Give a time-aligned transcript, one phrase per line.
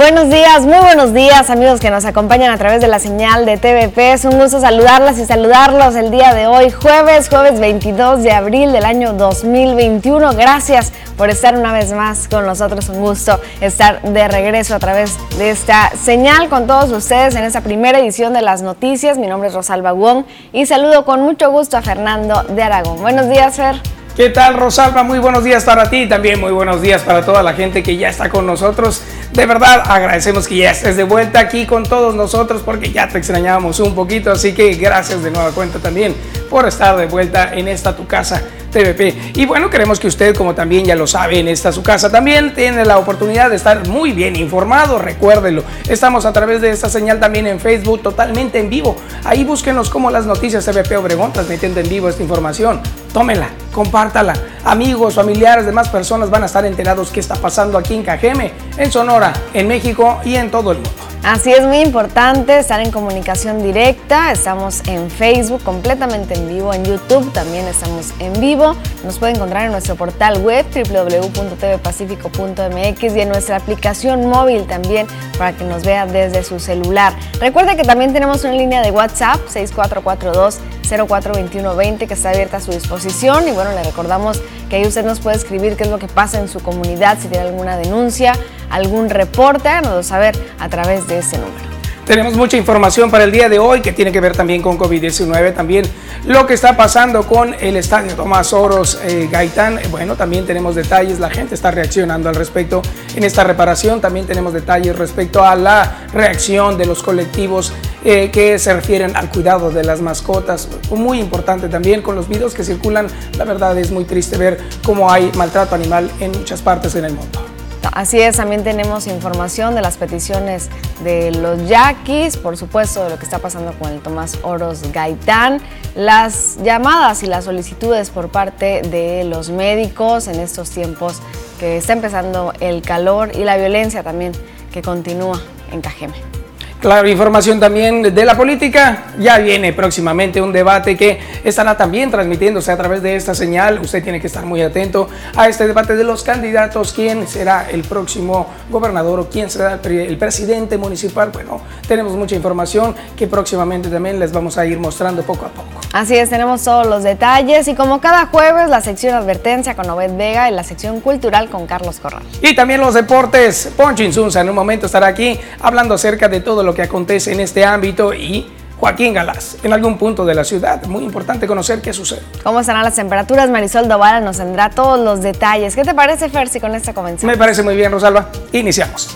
[0.00, 3.58] Buenos días, muy buenos días amigos que nos acompañan a través de la señal de
[3.58, 4.14] TVP.
[4.14, 8.72] Es un gusto saludarlas y saludarlos el día de hoy, jueves, jueves 22 de abril
[8.72, 10.32] del año 2021.
[10.32, 12.88] Gracias por estar una vez más con nosotros.
[12.88, 17.60] Un gusto estar de regreso a través de esta señal con todos ustedes en esta
[17.60, 19.18] primera edición de las noticias.
[19.18, 20.24] Mi nombre es Rosalba Wong
[20.54, 23.02] y saludo con mucho gusto a Fernando de Aragón.
[23.02, 23.76] Buenos días, Fer.
[24.16, 25.02] ¿Qué tal Rosalba?
[25.02, 27.96] Muy buenos días para ti y también muy buenos días para toda la gente que
[27.96, 29.02] ya está con nosotros.
[29.32, 33.18] De verdad agradecemos que ya estés de vuelta aquí con todos nosotros porque ya te
[33.18, 36.16] extrañábamos un poquito, así que gracias de nueva cuenta también
[36.48, 39.32] por estar de vuelta en esta tu casa TVP.
[39.34, 42.54] Y bueno, queremos que usted, como también ya lo sabe, en esta su casa también
[42.54, 45.64] tiene la oportunidad de estar muy bien informado, recuérdelo.
[45.88, 48.96] Estamos a través de esta señal también en Facebook, totalmente en vivo.
[49.24, 52.80] Ahí búsquenos como las noticias TVP Obregón, transmitiendo en vivo esta información.
[53.12, 54.34] Tómela, compártala.
[54.64, 58.90] Amigos, familiares, demás personas van a estar enterados qué está pasando aquí en Cajeme, en
[58.90, 61.09] Sonora, en México y en todo el mundo.
[61.22, 64.32] Así es muy importante estar en comunicación directa.
[64.32, 68.74] Estamos en Facebook completamente en vivo, en YouTube también estamos en vivo.
[69.04, 75.52] Nos puede encontrar en nuestro portal web www.tvpacifico.mx y en nuestra aplicación móvil también para
[75.52, 77.12] que nos vea desde su celular.
[77.38, 82.72] Recuerde que también tenemos una línea de WhatsApp 6442 042120 que está abierta a su
[82.72, 86.08] disposición y bueno, le recordamos que ahí usted nos puede escribir qué es lo que
[86.08, 88.32] pasa en su comunidad, si tiene alguna denuncia,
[88.70, 91.70] algún reporte, háganoslo saber a través de ese número.
[92.10, 95.54] Tenemos mucha información para el día de hoy que tiene que ver también con COVID-19,
[95.54, 95.84] también
[96.26, 99.78] lo que está pasando con el estadio Tomás Oros eh, Gaitán.
[99.92, 102.82] Bueno, también tenemos detalles, la gente está reaccionando al respecto
[103.14, 104.00] en esta reparación.
[104.00, 107.72] También tenemos detalles respecto a la reacción de los colectivos
[108.04, 110.68] eh, que se refieren al cuidado de las mascotas.
[110.90, 113.06] Muy importante también con los videos que circulan.
[113.38, 117.12] La verdad es muy triste ver cómo hay maltrato animal en muchas partes en el
[117.12, 117.49] mundo.
[117.92, 120.68] Así es, también tenemos información de las peticiones
[121.02, 125.60] de los yaquis, por supuesto, de lo que está pasando con el Tomás Oros Gaitán,
[125.94, 131.20] las llamadas y las solicitudes por parte de los médicos en estos tiempos
[131.58, 134.32] que está empezando el calor y la violencia también
[134.72, 135.40] que continúa
[135.72, 136.39] en Cajeme.
[136.80, 139.04] Claro, información también de la política.
[139.18, 143.80] Ya viene próximamente un debate que estará también transmitiéndose a través de esta señal.
[143.80, 146.94] Usted tiene que estar muy atento a este debate de los candidatos.
[146.94, 151.28] ¿Quién será el próximo gobernador o quién será el presidente municipal?
[151.30, 155.68] Bueno, tenemos mucha información que próximamente también les vamos a ir mostrando poco a poco.
[155.92, 160.16] Así es, tenemos todos los detalles y como cada jueves la sección advertencia con Obed
[160.16, 162.22] Vega y la sección cultural con Carlos Corral.
[162.40, 163.70] Y también los deportes.
[163.76, 167.40] Poncho Insunza en un momento estará aquí hablando acerca de todo lo que acontece en
[167.40, 168.46] este ámbito y
[168.80, 170.82] Joaquín Galás, en algún punto de la ciudad.
[170.86, 172.22] Muy importante conocer qué sucede.
[172.42, 173.50] ¿Cómo estarán las temperaturas?
[173.50, 175.76] Marisol Dovala nos tendrá todos los detalles.
[175.76, 177.30] ¿Qué te parece, Fersi, con esta comenzamos?
[177.30, 178.30] Me parece muy bien, Rosalba.
[178.52, 179.14] Iniciamos.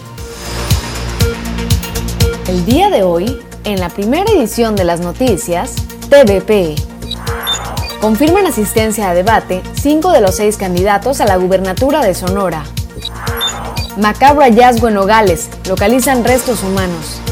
[2.47, 5.77] El día de hoy, en la primera edición de las noticias,
[6.11, 6.75] TVP.
[8.03, 12.65] Confirman asistencia a debate cinco de los seis candidatos a la gubernatura de Sonora.
[13.97, 15.49] Macabro hallazgo en Nogales.
[15.67, 17.23] Localizan restos humanos.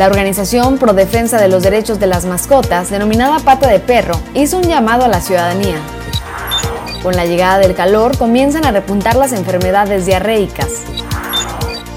[0.00, 4.56] La organización Pro Defensa de los Derechos de las Mascotas, denominada Pata de Perro, hizo
[4.56, 5.76] un llamado a la ciudadanía.
[7.02, 10.68] Con la llegada del calor comienzan a repuntar las enfermedades diarreicas.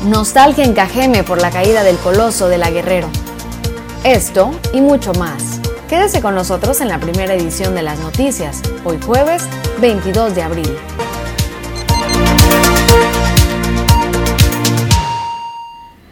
[0.03, 3.07] Nostalgia en Cajeme por la caída del coloso de la Guerrero.
[4.03, 5.61] Esto y mucho más.
[5.87, 9.47] Quédese con nosotros en la primera edición de las noticias, hoy jueves
[9.79, 10.77] 22 de abril.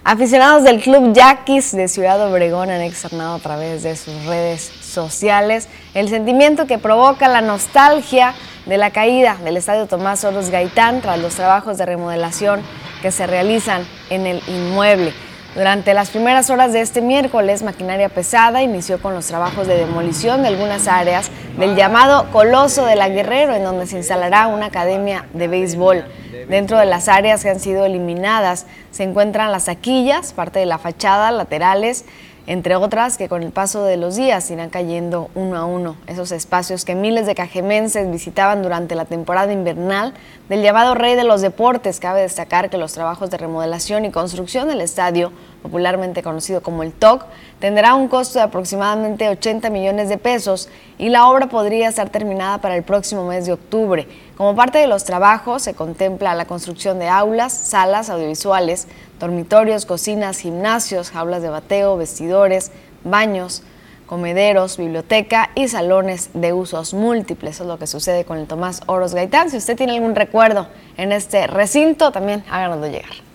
[0.03, 5.67] Aficionados del Club Yaquis de Ciudad Obregón han externado a través de sus redes sociales
[5.93, 8.33] el sentimiento que provoca la nostalgia
[8.65, 12.61] de la caída del Estadio Tomás Oros Gaitán tras los trabajos de remodelación
[13.03, 15.13] que se realizan en el inmueble.
[15.53, 20.41] Durante las primeras horas de este miércoles, maquinaria pesada inició con los trabajos de demolición
[20.41, 21.29] de algunas áreas
[21.59, 26.05] del llamado Coloso de la Guerrero, en donde se instalará una academia de béisbol.
[26.47, 30.77] Dentro de las áreas que han sido eliminadas se encuentran las taquillas, parte de la
[30.77, 32.05] fachada, laterales,
[32.47, 36.31] entre otras que con el paso de los días irán cayendo uno a uno esos
[36.31, 40.13] espacios que miles de cajemenses visitaban durante la temporada invernal
[40.49, 41.99] del llamado Rey de los Deportes.
[41.99, 46.91] Cabe destacar que los trabajos de remodelación y construcción del estadio, popularmente conocido como el
[46.91, 47.25] TOC,
[47.59, 52.57] tendrá un costo de aproximadamente 80 millones de pesos y la obra podría estar terminada
[52.59, 54.07] para el próximo mes de octubre.
[54.35, 58.87] Como parte de los trabajos se contempla la construcción de aulas, salas audiovisuales,
[59.21, 62.71] dormitorios, cocinas, gimnasios, jaulas de bateo, vestidores,
[63.03, 63.63] baños,
[64.07, 67.55] comederos, biblioteca y salones de usos múltiples.
[67.55, 69.49] Eso es lo que sucede con el Tomás Oros Gaitán.
[69.49, 73.30] Si usted tiene algún recuerdo en este recinto, también háganoslo llegar.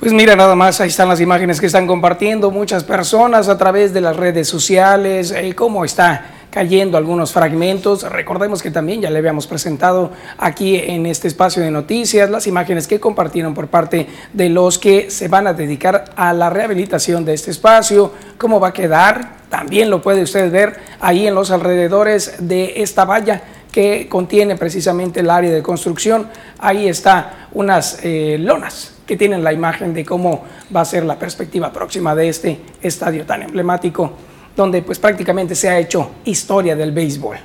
[0.00, 3.94] Pues mira, nada más, ahí están las imágenes que están compartiendo muchas personas a través
[3.94, 8.02] de las redes sociales, eh, cómo está cayendo algunos fragmentos.
[8.02, 12.88] Recordemos que también ya le habíamos presentado aquí en este espacio de noticias las imágenes
[12.88, 17.34] que compartieron por parte de los que se van a dedicar a la rehabilitación de
[17.34, 19.36] este espacio, cómo va a quedar.
[19.48, 25.20] También lo puede usted ver ahí en los alrededores de esta valla que contiene precisamente
[25.20, 26.28] el área de construcción.
[26.58, 31.18] Ahí está unas eh, lonas que tienen la imagen de cómo va a ser la
[31.18, 34.12] perspectiva próxima de este estadio tan emblemático,
[34.56, 37.36] donde pues prácticamente se ha hecho historia del béisbol.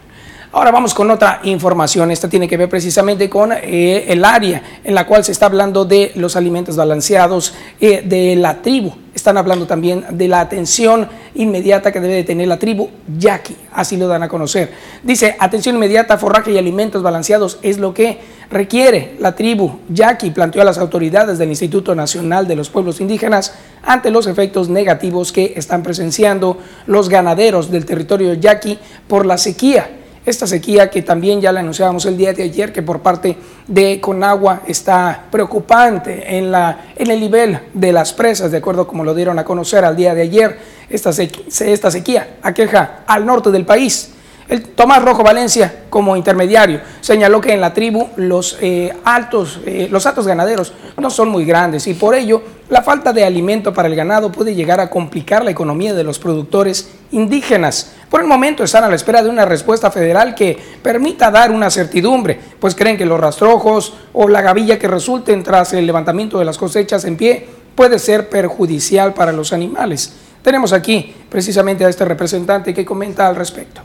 [0.52, 2.10] Ahora vamos con otra información.
[2.10, 5.86] Esta tiene que ver precisamente con eh, el área en la cual se está hablando
[5.86, 8.92] de los alimentos balanceados eh, de la tribu.
[9.14, 13.56] Están hablando también de la atención inmediata que debe de tener la tribu Yaqui.
[13.74, 14.72] Así lo dan a conocer.
[15.04, 18.18] Dice, atención inmediata, forraje y alimentos balanceados es lo que
[18.50, 20.32] requiere la tribu Yaqui.
[20.32, 23.54] Planteó a las autoridades del Instituto Nacional de los Pueblos Indígenas
[23.84, 26.58] ante los efectos negativos que están presenciando
[26.88, 29.92] los ganaderos del territorio Yaqui por la sequía
[30.30, 33.38] esta sequía que también ya la anunciábamos el día de ayer, que por parte
[33.68, 39.04] de Conagua está preocupante en, la, en el nivel de las presas, de acuerdo como
[39.04, 40.60] lo dieron a conocer al día de ayer,
[40.90, 44.12] esta, esta sequía aqueja al norte del país.
[44.50, 49.88] El Tomás Rojo Valencia, como intermediario, señaló que en la tribu los, eh, altos, eh,
[49.92, 53.88] los altos ganaderos no son muy grandes y por ello la falta de alimento para
[53.88, 57.94] el ganado puede llegar a complicar la economía de los productores indígenas.
[58.10, 61.70] Por el momento están a la espera de una respuesta federal que permita dar una
[61.70, 66.46] certidumbre, pues creen que los rastrojos o la gavilla que resulten tras el levantamiento de
[66.46, 70.12] las cosechas en pie puede ser perjudicial para los animales.
[70.42, 73.82] Tenemos aquí precisamente a este representante que comenta al respecto.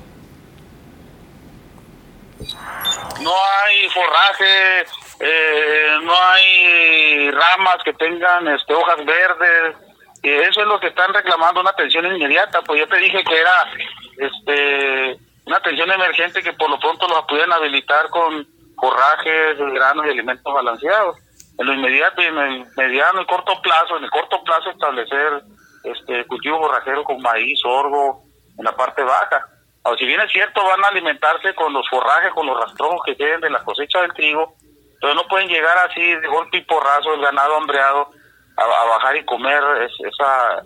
[3.25, 3.31] no
[3.65, 4.81] hay forraje,
[5.21, 9.77] eh, no hay ramas que tengan este, hojas verdes,
[10.23, 13.41] y eso es lo que están reclamando una atención inmediata, pues yo te dije que
[13.41, 13.73] era
[14.19, 18.47] este una atención emergente que por lo pronto los pudieran habilitar con
[18.81, 21.19] forrajes, granos y alimentos balanceados.
[21.59, 25.43] En lo inmediato y en el mediano y corto plazo, en el corto plazo establecer
[25.85, 28.25] este cultivo forrajero con maíz, sorgo
[28.59, 29.54] en la parte baja
[29.87, 33.17] o si bien es cierto, van a alimentarse con los forrajes, con los rastrojos que
[33.17, 34.55] queden de la cosecha del trigo,
[35.01, 38.09] pero no pueden llegar así de golpe y porrazo el ganado hambreado
[38.57, 40.65] a, bajar y comer esa,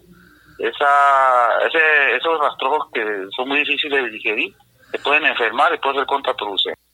[0.59, 3.05] esa, ese, esos rastrojos que
[3.35, 4.55] son muy difíciles de digerir,
[4.93, 6.85] que pueden enfermar y pueden ser contraproducentes.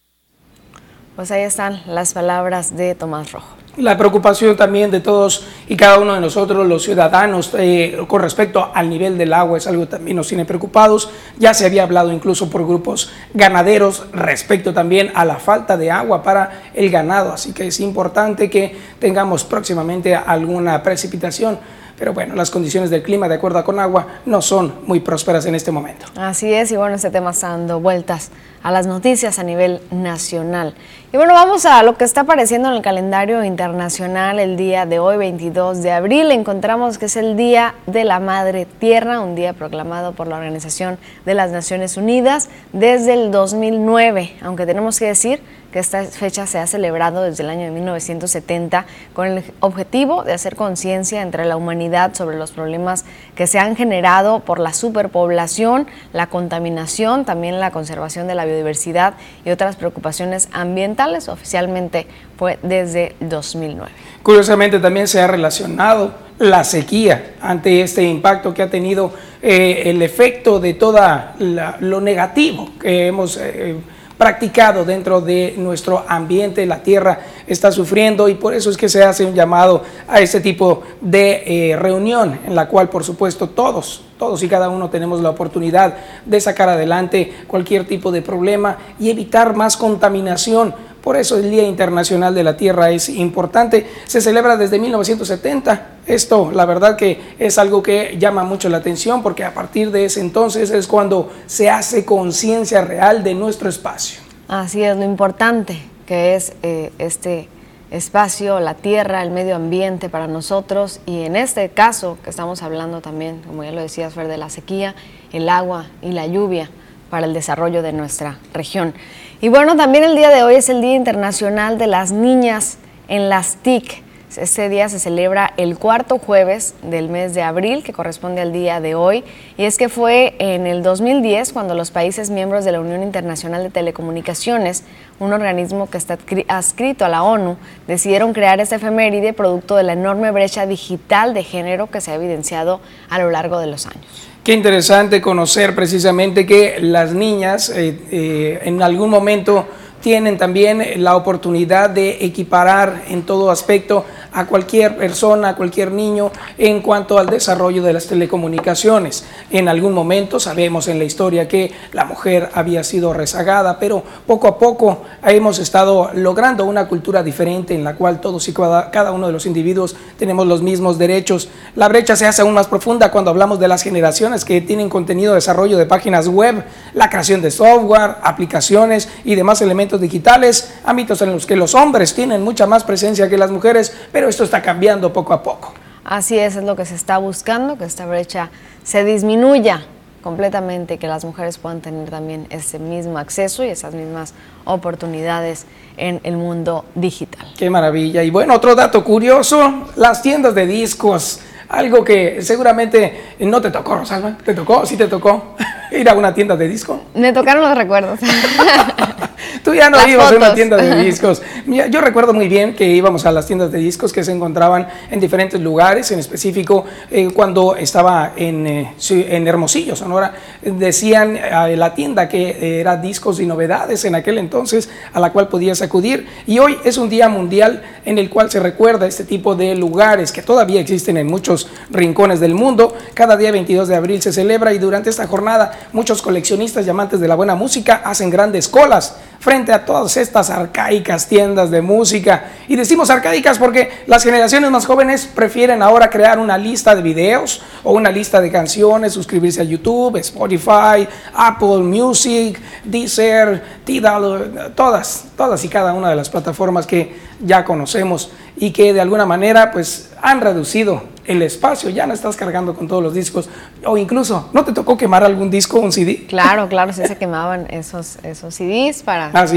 [1.16, 5.98] Pues ahí están las palabras de Tomás Rojo la preocupación también de todos y cada
[5.98, 9.90] uno de nosotros, los ciudadanos, eh, con respecto al nivel del agua, es algo que
[9.90, 11.10] también nos tiene preocupados.
[11.38, 16.22] Ya se había hablado incluso por grupos ganaderos respecto también a la falta de agua
[16.22, 21.58] para el ganado, así que es importante que tengamos próximamente alguna precipitación.
[21.96, 25.54] Pero bueno, las condiciones del clima, de acuerdo con agua, no son muy prósperas en
[25.54, 26.06] este momento.
[26.16, 28.30] Así es, y bueno, este tema está dando vueltas
[28.64, 30.74] a las noticias a nivel nacional.
[31.14, 34.98] Y bueno, vamos a lo que está apareciendo en el calendario internacional el día de
[34.98, 36.32] hoy, 22 de abril.
[36.32, 40.98] Encontramos que es el Día de la Madre Tierra, un día proclamado por la Organización
[41.24, 45.40] de las Naciones Unidas desde el 2009, aunque tenemos que decir
[45.70, 50.32] que esta fecha se ha celebrado desde el año de 1970 con el objetivo de
[50.32, 53.04] hacer conciencia entre la humanidad sobre los problemas
[53.34, 59.14] que se han generado por la superpoblación, la contaminación, también la conservación de la biodiversidad
[59.44, 61.03] y otras preocupaciones ambientales.
[61.28, 62.06] Oficialmente
[62.38, 63.90] fue desde 2009.
[64.22, 70.00] Curiosamente también se ha relacionado la sequía ante este impacto que ha tenido eh, el
[70.00, 71.34] efecto de toda
[71.80, 73.76] lo negativo que hemos eh,
[74.16, 79.02] practicado dentro de nuestro ambiente, la tierra está sufriendo y por eso es que se
[79.02, 81.42] hace un llamado a este tipo de
[81.72, 85.96] eh, reunión en la cual por supuesto todos, todos y cada uno tenemos la oportunidad
[86.24, 91.64] de sacar adelante cualquier tipo de problema y evitar más contaminación por eso el Día
[91.64, 93.86] Internacional de la Tierra es importante.
[94.06, 95.98] Se celebra desde 1970.
[96.06, 100.06] Esto, la verdad que es algo que llama mucho la atención porque a partir de
[100.06, 104.22] ese entonces es cuando se hace conciencia real de nuestro espacio.
[104.48, 107.48] Así es, lo importante que es eh, este
[107.90, 113.02] espacio, la tierra, el medio ambiente para nosotros y en este caso que estamos hablando
[113.02, 114.94] también, como ya lo decías, Fer, de la sequía,
[115.34, 116.70] el agua y la lluvia
[117.10, 118.94] para el desarrollo de nuestra región.
[119.40, 123.28] Y bueno, también el día de hoy es el Día Internacional de las Niñas en
[123.28, 124.02] las TIC.
[124.36, 128.80] Este día se celebra el cuarto jueves del mes de abril, que corresponde al día
[128.80, 129.22] de hoy,
[129.56, 133.62] y es que fue en el 2010 cuando los países miembros de la Unión Internacional
[133.62, 134.82] de Telecomunicaciones,
[135.20, 139.92] un organismo que está adscrito a la ONU, decidieron crear esta efeméride producto de la
[139.92, 144.33] enorme brecha digital de género que se ha evidenciado a lo largo de los años.
[144.44, 149.66] Qué interesante conocer precisamente que las niñas eh, eh, en algún momento
[150.02, 156.30] tienen también la oportunidad de equiparar en todo aspecto a cualquier persona, a cualquier niño
[156.58, 159.24] en cuanto al desarrollo de las telecomunicaciones.
[159.50, 164.48] En algún momento sabemos en la historia que la mujer había sido rezagada, pero poco
[164.48, 169.28] a poco hemos estado logrando una cultura diferente en la cual todos y cada, uno
[169.28, 171.48] de los individuos tenemos los mismos derechos.
[171.76, 175.32] La brecha se hace aún más profunda cuando hablamos de las generaciones que tienen contenido
[175.32, 181.22] de desarrollo de páginas web, la creación de software, aplicaciones y demás elementos digitales, ámbitos
[181.22, 184.62] en los que los hombres tienen mucha más presencia que las mujeres, pero esto está
[184.62, 185.74] cambiando poco a poco.
[186.04, 188.50] Así es, es lo que se está buscando, que esta brecha
[188.82, 189.86] se disminuya
[190.22, 194.32] completamente, que las mujeres puedan tener también ese mismo acceso y esas mismas
[194.64, 195.66] oportunidades
[195.98, 197.46] en el mundo digital.
[197.58, 198.22] Qué maravilla.
[198.22, 203.96] Y bueno, otro dato curioso, las tiendas de discos, algo que seguramente no te tocó,
[203.96, 204.36] Rosalba.
[204.42, 204.86] ¿Te tocó?
[204.86, 205.56] ¿Sí te tocó
[205.92, 207.02] ir a una tienda de disco?
[207.14, 208.20] Me tocaron los recuerdos.
[209.64, 211.42] Tú ya no ibas a una tienda de discos.
[211.66, 215.18] Yo recuerdo muy bien que íbamos a las tiendas de discos que se encontraban en
[215.18, 221.94] diferentes lugares, en específico eh, cuando estaba en, eh, en Hermosillo, Sonora, decían a la
[221.94, 226.26] tienda que era discos y novedades en aquel entonces a la cual podías acudir.
[226.46, 230.32] Y hoy es un día mundial en el cual se recuerda este tipo de lugares
[230.32, 232.94] que todavía existen en muchos rincones del mundo.
[233.14, 237.20] Cada día 22 de abril se celebra y durante esta jornada muchos coleccionistas y amantes
[237.20, 242.50] de la buena música hacen grandes colas frente a todas estas arcaicas tiendas de música.
[242.68, 247.62] Y decimos arcaicas porque las generaciones más jóvenes prefieren ahora crear una lista de videos
[247.82, 255.64] o una lista de canciones, suscribirse a YouTube, Spotify, Apple Music, Deezer, Tidal, todas, todas
[255.64, 260.10] y cada una de las plataformas que ya conocemos y que de alguna manera pues
[260.22, 263.48] han reducido el espacio, ya no estás cargando con todos los discos,
[263.84, 266.26] o incluso, ¿no te tocó quemar algún disco o un CD?
[266.26, 269.48] Claro, claro, sí se quemaban esos, esos CDs para, para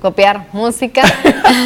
[0.00, 1.02] copiar música.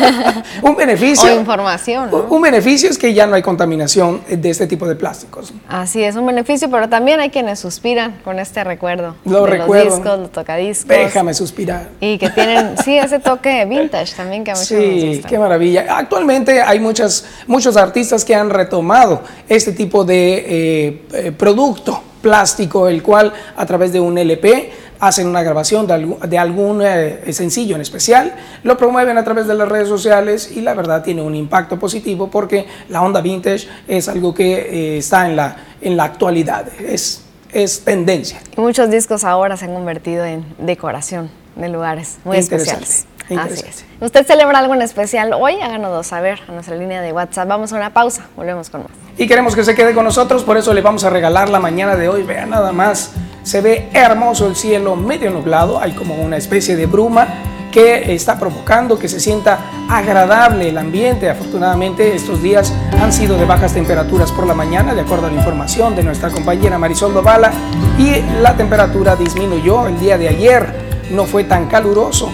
[0.62, 1.34] un beneficio.
[1.34, 2.10] O información.
[2.28, 5.52] Un beneficio es que ya no hay contaminación de este tipo de plásticos.
[5.68, 9.14] Así es, un beneficio, pero también hay quienes suspiran con este recuerdo.
[9.24, 9.84] Lo de recuerdo.
[9.84, 10.88] Los discos, los tocadiscos.
[10.88, 11.90] Déjame suspirar.
[12.00, 15.86] Y que tienen, sí, ese toque vintage también que a muchos Sí, qué maravilla.
[15.96, 22.88] Actualmente hay muchas, muchos artistas que han retomado este tipo de eh, eh, producto plástico,
[22.88, 27.82] el cual a través de un LP hacen una grabación de algún, eh, sencillo en
[27.82, 31.78] especial, lo promueven a través de las redes sociales y la verdad tiene un impacto
[31.78, 36.66] positivo porque la onda vintage es algo que eh, está en la, en la actualidad,
[36.80, 37.22] es,
[37.52, 38.40] es tendencia.
[38.56, 43.06] Y muchos discos ahora se han convertido en decoración de lugares muy especiales.
[43.38, 43.84] Así es.
[44.00, 45.54] ¿Usted celebra algo en especial hoy?
[45.62, 47.48] Háganos saber a nuestra línea de WhatsApp.
[47.48, 48.90] Vamos a una pausa, volvemos con más.
[49.16, 51.96] Y queremos que se quede con nosotros, por eso le vamos a regalar la mañana
[51.96, 52.22] de hoy.
[52.22, 53.12] Vean nada más,
[53.42, 57.26] se ve hermoso el cielo medio nublado, hay como una especie de bruma
[57.74, 61.28] que está provocando que se sienta agradable el ambiente.
[61.28, 65.36] Afortunadamente estos días han sido de bajas temperaturas por la mañana, de acuerdo a la
[65.36, 67.52] información de nuestra compañera Marisol Dovala,
[67.98, 70.72] y la temperatura disminuyó el día de ayer,
[71.10, 72.30] no fue tan caluroso.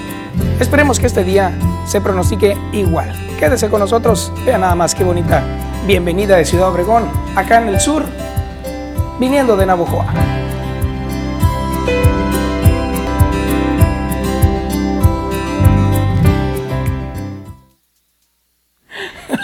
[0.61, 1.52] Esperemos que este día
[1.87, 3.14] se pronostique igual.
[3.38, 5.42] Quédese con nosotros, vea nada más qué bonita
[5.87, 8.04] bienvenida de Ciudad Obregón, acá en el sur,
[9.18, 10.06] viniendo de Navojoa.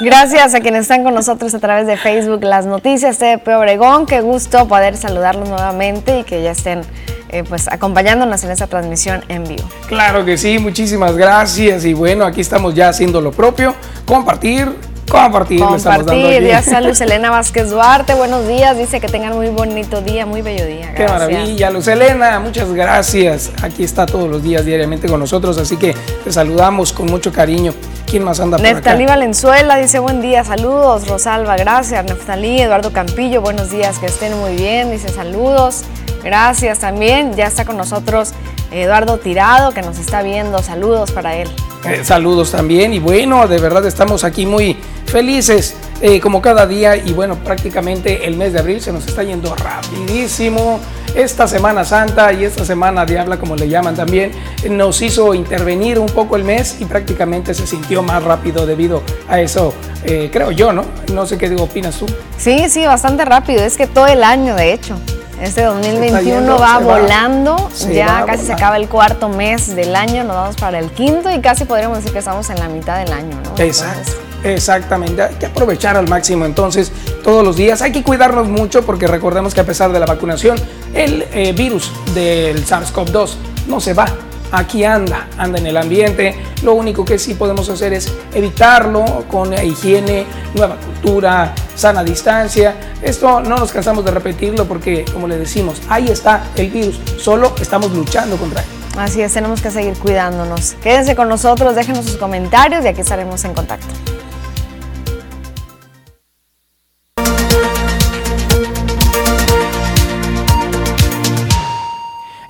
[0.01, 4.05] Gracias a quienes están con nosotros a través de Facebook, las noticias de Obregón.
[4.05, 6.83] Qué gusto poder saludarlos nuevamente y que ya estén
[7.29, 9.69] eh, pues acompañándonos en esta transmisión en vivo.
[9.89, 14.69] Claro que sí, muchísimas gracias y bueno, aquí estamos ya haciendo lo propio, compartir
[15.11, 15.61] compartir.
[15.61, 20.43] Compartir, está Luz Elena Vázquez Duarte, buenos días, dice que tengan muy bonito día, muy
[20.43, 20.95] bello día.
[20.95, 23.51] Qué maravilla, Luz Elena, muchas gracias.
[23.63, 27.73] Aquí está todos los días diariamente con nosotros, así que te saludamos con mucho cariño.
[28.07, 31.09] ¿Quién más anda por Neftalí Valenzuela dice buen día, saludos.
[31.09, 32.05] Rosalba, gracias.
[32.05, 35.85] Neftalí, Eduardo Campillo, buenos días, que estén muy bien, dice saludos.
[36.27, 38.33] Gracias también, ya está con nosotros
[38.73, 41.49] Eduardo Tirado, que nos está viendo, saludos para él.
[41.85, 46.97] Eh, saludos también y bueno, de verdad estamos aquí muy felices eh, como cada día
[46.97, 50.81] y bueno, prácticamente el mes de abril se nos está yendo rapidísimo.
[51.15, 54.33] esta Semana Santa y esta Semana Diabla, como le llaman también,
[54.69, 59.41] nos hizo intervenir un poco el mes y prácticamente se sintió más rápido debido a
[59.41, 60.85] eso, eh, creo yo, ¿no?
[61.13, 62.07] No sé qué opinas tú.
[62.37, 63.63] Sí, sí, bastante rápido.
[63.63, 64.99] Es que todo el año, de hecho.
[65.41, 70.57] Este 2021 va volando, ya casi se acaba el cuarto mes del año, nos vamos
[70.57, 73.63] para el quinto y casi podríamos decir que estamos en la mitad del año, ¿no?
[73.63, 74.13] Exacto.
[74.45, 76.93] Exactamente, hay que aprovechar al máximo entonces
[77.25, 77.83] todos los días.
[77.83, 80.57] Hay que cuidarnos mucho porque recordemos que a pesar de la vacunación,
[80.95, 83.35] el eh, virus del SARS-CoV-2
[83.67, 84.07] no se va.
[84.53, 86.35] Aquí anda, anda en el ambiente.
[86.63, 92.75] Lo único que sí podemos hacer es evitarlo con higiene, nueva cultura, sana distancia.
[93.03, 97.01] Esto no nos cansamos de repetirlo porque, como le decimos, ahí está el virus.
[97.19, 98.67] Solo estamos luchando contra él.
[98.99, 100.75] Así es, tenemos que seguir cuidándonos.
[100.83, 103.87] Quédense con nosotros, déjenos sus comentarios y aquí estaremos en contacto.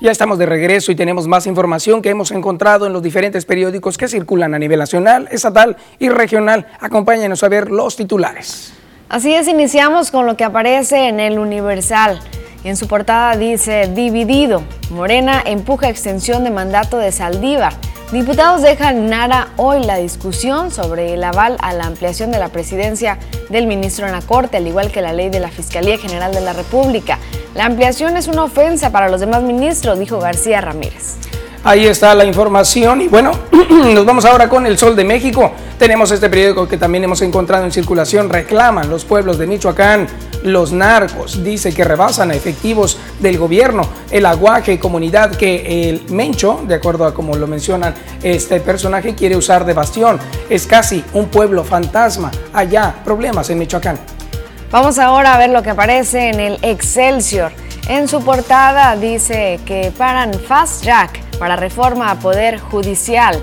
[0.07, 3.99] Ya estamos de regreso y tenemos más información que hemos encontrado en los diferentes periódicos
[3.99, 6.69] que circulan a nivel nacional, estatal y regional.
[6.79, 8.73] Acompáñenos a ver los titulares.
[9.09, 12.21] Así es, iniciamos con lo que aparece en el Universal.
[12.65, 17.75] En su portada dice, dividido, Morena empuja extensión de mandato de Saldívar.
[18.13, 23.19] Diputados dejan Nara hoy la discusión sobre el aval a la ampliación de la presidencia
[23.49, 26.41] del ministro en la Corte, al igual que la ley de la Fiscalía General de
[26.41, 27.19] la República.
[27.55, 31.17] La ampliación es una ofensa para los demás ministros, dijo García Ramírez.
[31.67, 33.33] Ahí está la información y bueno,
[33.93, 35.51] nos vamos ahora con el Sol de México.
[35.81, 38.31] Tenemos este periódico que también hemos encontrado en circulación.
[38.31, 40.07] Reclaman los pueblos de Michoacán,
[40.45, 43.83] los narcos, dice que rebasan a efectivos del gobierno.
[44.13, 49.35] El aguaje, comunidad que el Mencho, de acuerdo a como lo mencionan este personaje, quiere
[49.35, 50.21] usar de bastión.
[50.49, 52.31] Es casi un pueblo fantasma.
[52.53, 53.99] Allá, problemas en Michoacán.
[54.71, 57.51] Vamos ahora a ver lo que aparece en el Excelsior.
[57.89, 63.41] En su portada dice que paran Fast Track para reforma a Poder Judicial.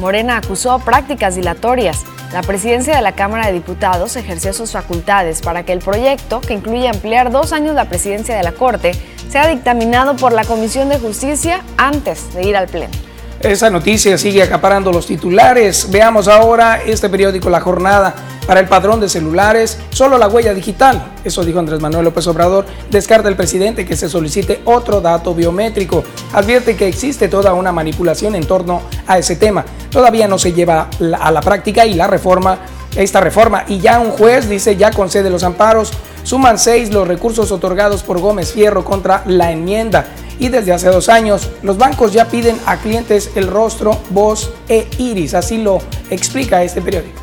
[0.00, 2.04] Morena acusó prácticas dilatorias.
[2.34, 6.52] La presidencia de la Cámara de Diputados ejerció sus facultades para que el proyecto, que
[6.52, 8.92] incluye ampliar dos años la presidencia de la Corte,
[9.30, 13.05] sea dictaminado por la Comisión de Justicia antes de ir al Pleno.
[13.46, 15.88] Esa noticia sigue acaparando los titulares.
[15.92, 18.12] Veamos ahora este periódico La Jornada.
[18.44, 21.12] Para el padrón de celulares, solo la huella digital.
[21.24, 22.66] Eso dijo Andrés Manuel López Obrador.
[22.90, 26.02] Descarta el presidente que se solicite otro dato biométrico.
[26.32, 29.64] Advierte que existe toda una manipulación en torno a ese tema.
[29.90, 30.90] Todavía no se lleva
[31.20, 32.58] a la práctica y la reforma,
[32.96, 33.64] esta reforma.
[33.68, 35.92] Y ya un juez dice ya concede los amparos.
[36.22, 40.06] Suman seis los recursos otorgados por Gómez Fierro contra la enmienda
[40.38, 44.88] y desde hace dos años los bancos ya piden a clientes el rostro, voz e
[44.98, 45.78] iris, así lo
[46.10, 47.20] explica este periódico.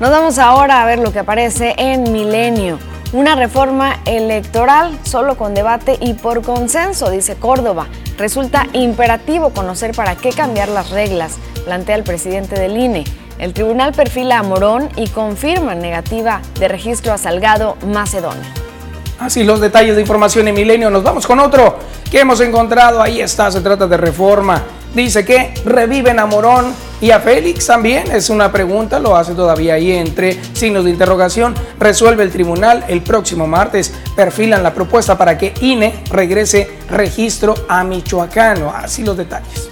[0.00, 2.78] Nos vamos ahora a ver lo que aparece en Milenio.
[3.12, 7.88] Una reforma electoral solo con debate y por consenso, dice Córdoba.
[8.16, 13.04] Resulta imperativo conocer para qué cambiar las reglas, plantea el presidente del INE.
[13.40, 18.44] El tribunal perfila a Morón y confirma negativa de registro a Salgado Macedonio.
[19.18, 20.90] Así los detalles de información en Milenio.
[20.90, 21.78] Nos vamos con otro
[22.10, 23.00] que hemos encontrado.
[23.00, 24.62] Ahí está, se trata de reforma.
[24.94, 28.10] Dice que reviven a Morón y a Félix también.
[28.12, 31.54] Es una pregunta, lo hace todavía ahí entre signos de interrogación.
[31.78, 33.94] Resuelve el tribunal el próximo martes.
[34.14, 38.70] Perfilan la propuesta para que INE regrese registro a Michoacano.
[38.70, 39.70] Así los detalles.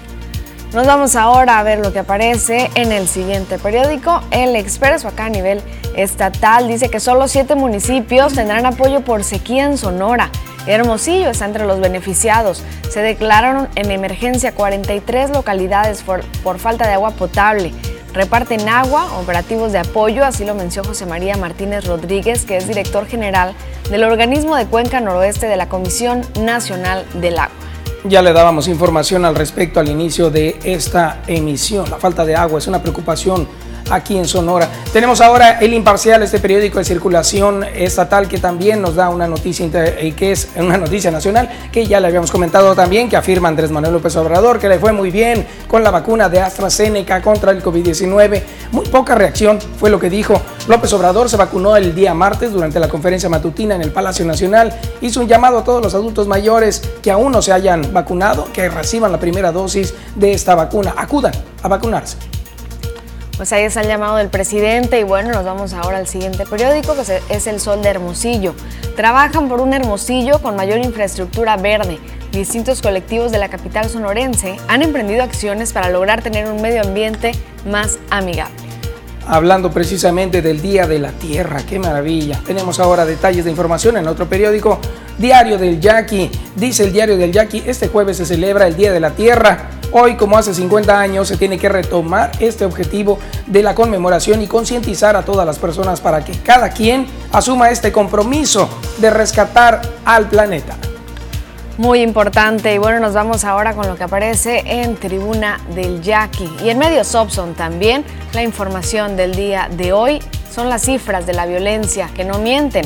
[0.73, 5.25] Nos vamos ahora a ver lo que aparece en el siguiente periódico, El Expreso, acá
[5.25, 5.63] a nivel
[5.97, 6.69] estatal.
[6.69, 10.31] Dice que solo siete municipios tendrán apoyo por sequía en Sonora.
[10.67, 12.63] Hermosillo está entre los beneficiados.
[12.91, 17.73] Se declararon en emergencia 43 localidades por, por falta de agua potable.
[18.13, 23.07] Reparten agua, operativos de apoyo, así lo mencionó José María Martínez Rodríguez, que es director
[23.07, 23.55] general
[23.91, 27.58] del organismo de Cuenca Noroeste de la Comisión Nacional del Agua.
[28.05, 31.91] Ya le dábamos información al respecto al inicio de esta emisión.
[31.91, 33.49] La falta de agua es una preocupación
[33.91, 34.69] aquí en Sonora.
[34.93, 39.67] Tenemos ahora El Imparcial, este periódico de circulación estatal que también nos da una noticia
[40.03, 43.71] y que es una noticia nacional que ya le habíamos comentado también, que afirma Andrés
[43.71, 47.63] Manuel López Obrador que le fue muy bien con la vacuna de AstraZeneca contra el
[47.63, 48.43] COVID-19.
[48.73, 50.41] Muy poca reacción fue lo que dijo.
[50.69, 54.73] López Obrador se vacunó el día martes durante la conferencia matutina en el Palacio Nacional.
[55.01, 58.69] Hizo un llamado a todos los adultos mayores que aún no se hayan vacunado, que
[58.69, 60.95] reciban la primera dosis de esta vacuna.
[60.97, 62.38] Acudan a vacunarse.
[63.39, 66.97] Pues ahí está el llamado del presidente y bueno, nos vamos ahora al siguiente periódico
[66.97, 68.53] que es El Sol de Hermosillo.
[68.97, 72.01] Trabajan por un Hermosillo con mayor infraestructura verde.
[72.33, 77.31] Distintos colectivos de la capital sonorense han emprendido acciones para lograr tener un medio ambiente
[77.65, 78.57] más amigable.
[79.25, 82.41] Hablando precisamente del Día de la Tierra, qué maravilla.
[82.45, 84.81] Tenemos ahora detalles de información en otro periódico.
[85.17, 86.29] Diario del Yaqui.
[86.57, 89.78] Dice el Diario del Yaqui, este jueves se celebra el Día de la Tierra.
[89.91, 94.47] Hoy, como hace 50 años, se tiene que retomar este objetivo de la conmemoración y
[94.47, 100.29] concientizar a todas las personas para que cada quien asuma este compromiso de rescatar al
[100.29, 100.77] planeta.
[101.79, 106.51] Muy importante y bueno, nos vamos ahora con lo que aparece en Tribuna del Yaqui
[106.63, 108.05] y en Medios Opson también.
[108.35, 110.21] La información del día de hoy
[110.53, 112.85] son las cifras de la violencia que no mienten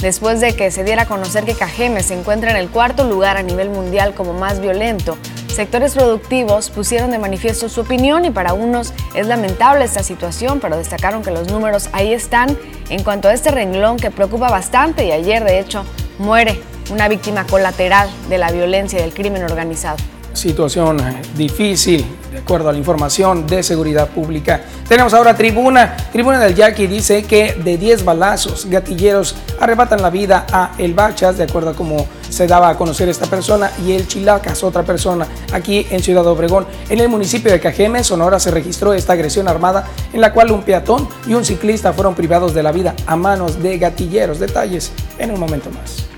[0.00, 3.38] después de que se diera a conocer que Cajeme se encuentra en el cuarto lugar
[3.38, 5.16] a nivel mundial como más violento.
[5.54, 10.76] Sectores productivos pusieron de manifiesto su opinión y para unos es lamentable esta situación, pero
[10.76, 12.58] destacaron que los números ahí están.
[12.88, 15.84] En cuanto a este renglón que preocupa bastante y ayer de hecho
[16.18, 19.96] muere una víctima colateral de la violencia y del crimen organizado.
[20.32, 24.60] Situación eh, difícil, de acuerdo a la información de seguridad pública.
[24.88, 25.96] Tenemos ahora Tribuna.
[26.10, 31.38] Tribuna del Yaqui dice que de 10 balazos, gatilleros arrebatan la vida a El Bachas,
[31.38, 35.28] de acuerdo a cómo se daba a conocer esta persona, y el Chilacas, otra persona,
[35.52, 36.66] aquí en Ciudad Obregón.
[36.88, 40.62] En el municipio de Cajeme, Sonora, se registró esta agresión armada en la cual un
[40.62, 44.40] peatón y un ciclista fueron privados de la vida a manos de gatilleros.
[44.40, 46.13] Detalles en un momento más.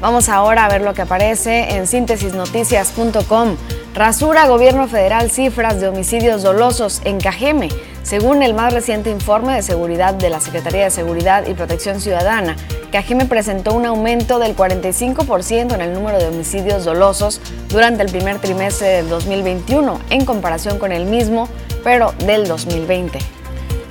[0.00, 3.56] Vamos ahora a ver lo que aparece en síntesisnoticias.com.
[3.94, 7.70] Rasura Gobierno Federal cifras de homicidios dolosos en Cajeme.
[8.02, 12.56] Según el más reciente informe de seguridad de la Secretaría de Seguridad y Protección Ciudadana,
[12.92, 18.38] Cajeme presentó un aumento del 45% en el número de homicidios dolosos durante el primer
[18.38, 21.48] trimestre del 2021 en comparación con el mismo,
[21.82, 23.35] pero del 2020.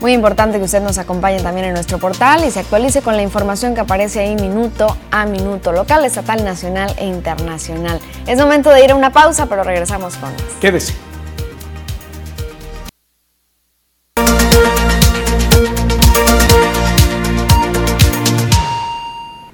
[0.00, 3.22] Muy importante que usted nos acompañe también en nuestro portal y se actualice con la
[3.22, 7.98] información que aparece ahí minuto a minuto, local, estatal, nacional e internacional.
[8.26, 10.42] Es momento de ir a una pausa, pero regresamos con más.
[10.60, 10.92] Quédese.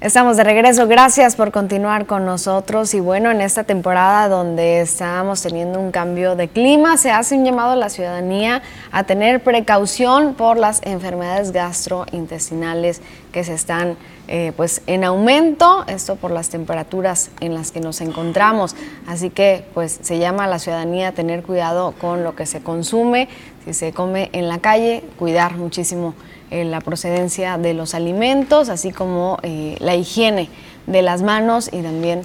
[0.01, 2.95] Estamos de regreso, gracias por continuar con nosotros.
[2.95, 7.45] Y bueno, en esta temporada donde estamos teniendo un cambio de clima, se hace un
[7.45, 12.99] llamado a la ciudadanía a tener precaución por las enfermedades gastrointestinales
[13.31, 13.95] que se están
[14.33, 19.65] eh, pues en aumento, esto por las temperaturas en las que nos encontramos, así que
[19.73, 23.27] pues se llama a la ciudadanía a tener cuidado con lo que se consume,
[23.65, 26.15] si se come en la calle, cuidar muchísimo
[26.49, 30.47] eh, la procedencia de los alimentos, así como eh, la higiene
[30.87, 32.21] de las manos y también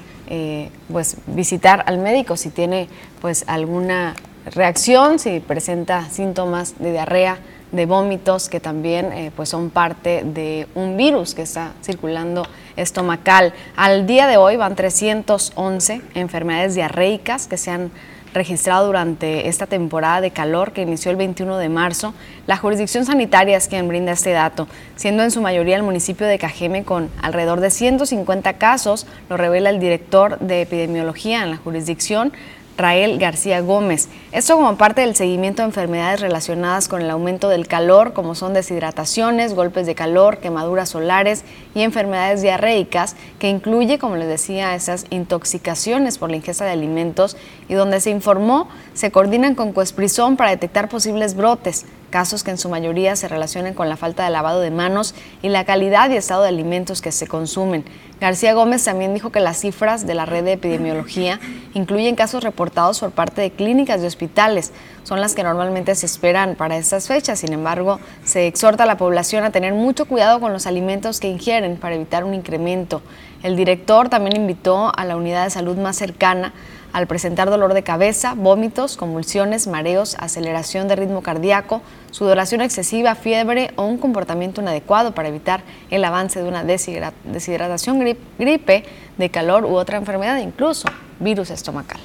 [0.93, 2.89] pues visitar al médico si tiene
[3.21, 4.15] pues alguna
[4.45, 7.39] reacción, si presenta síntomas de diarrea,
[7.73, 13.53] de vómitos que también pues son parte de un virus que está circulando estomacal.
[13.77, 17.91] Al día de hoy van 311 enfermedades diarreicas que se han
[18.37, 22.13] registrado durante esta temporada de calor que inició el 21 de marzo.
[22.47, 26.39] La jurisdicción sanitaria es quien brinda este dato, siendo en su mayoría el municipio de
[26.39, 32.33] Cajeme con alrededor de 150 casos, lo revela el director de epidemiología en la jurisdicción,
[32.77, 34.09] Rael García Gómez.
[34.33, 38.55] Esto como parte del seguimiento de enfermedades relacionadas con el aumento del calor, como son
[38.55, 45.07] deshidrataciones, golpes de calor, quemaduras solares y enfermedades diarreicas, que incluye, como les decía, esas
[45.11, 47.37] intoxicaciones por la ingesta de alimentos
[47.69, 52.59] y donde se informó se coordinan con Cuesprizón para detectar posibles brotes casos que en
[52.59, 56.17] su mayoría se relacionan con la falta de lavado de manos y la calidad y
[56.17, 57.85] estado de alimentos que se consumen.
[58.21, 61.39] García Gómez también dijo que las cifras de la red de epidemiología
[61.75, 64.73] incluyen casos reportados por parte de clínicas y hospitales.
[65.05, 67.41] Son las que normalmente se esperan para estas fechas.
[67.41, 71.29] Sin embargo, se exhorta a la población a tener mucho cuidado con los alimentos que
[71.29, 73.03] ingieren para evitar un incremento.
[73.43, 76.55] El director también invitó a la unidad de salud más cercana
[76.97, 83.71] al presentar dolor de cabeza, vómitos, convulsiones, mareos, aceleración de ritmo cardíaco, sudoración excesiva, fiebre
[83.77, 88.85] o un comportamiento inadecuado para evitar el avance de una deshidratación, gripe
[89.19, 92.01] de calor u otra enfermedad, incluso virus estomacal.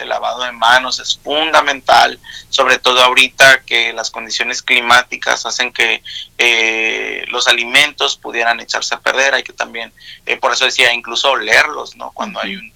[0.00, 6.02] El lavado de manos es fundamental, sobre todo ahorita que las condiciones climáticas hacen que
[6.38, 9.34] eh, los alimentos pudieran echarse a perder.
[9.34, 9.92] Hay que también,
[10.24, 12.10] eh, por eso decía, incluso olerlos, ¿no?
[12.12, 12.72] Cuando hay un,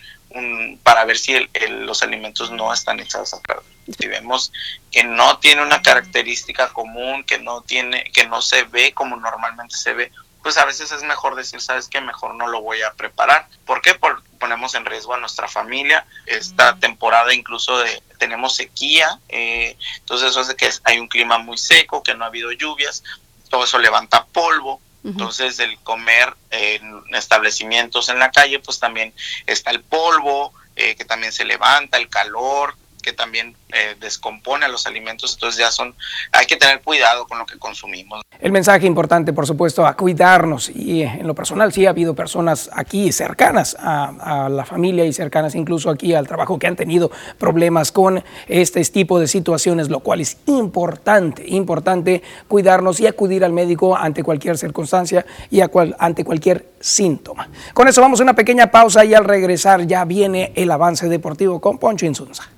[0.83, 3.65] para ver si los alimentos no están echados a perder.
[3.99, 4.53] Si vemos
[4.91, 9.77] que no tiene una característica común, que no tiene, que no se ve como normalmente
[9.77, 12.93] se ve, pues a veces es mejor decir, sabes que mejor no lo voy a
[12.93, 13.49] preparar.
[13.65, 13.95] ¿Por qué?
[13.95, 16.07] Porque ponemos en riesgo a nuestra familia.
[16.25, 21.59] Esta temporada incluso de, tenemos sequía, eh, entonces eso hace que hay un clima muy
[21.59, 23.03] seco, que no ha habido lluvias,
[23.51, 24.81] todo eso levanta polvo.
[25.07, 29.15] Entonces el comer en establecimientos en la calle, pues también
[29.47, 32.75] está el polvo, eh, que también se levanta, el calor,
[33.07, 35.95] que también eh, descompone los alimentos, entonces ya son,
[36.33, 38.21] hay que tener cuidado con lo que consumimos.
[38.41, 42.17] El mensaje importante, por supuesto, a cuidarnos y eh, en lo personal sí ha habido
[42.17, 47.13] personas aquí cercanas a, la familia y cercanas incluso aquí al trabajo que han tenido
[47.39, 53.53] problemas con este tipo de situaciones, lo cual es importante, importante cuidarnos y acudir al
[53.53, 57.49] médico ante cualquier circunstancia y ante cualquier síntoma.
[57.73, 61.61] Con eso vamos a una pequeña pausa y al regresar ya viene el avance deportivo
[61.61, 62.56] con Poncho Insunza.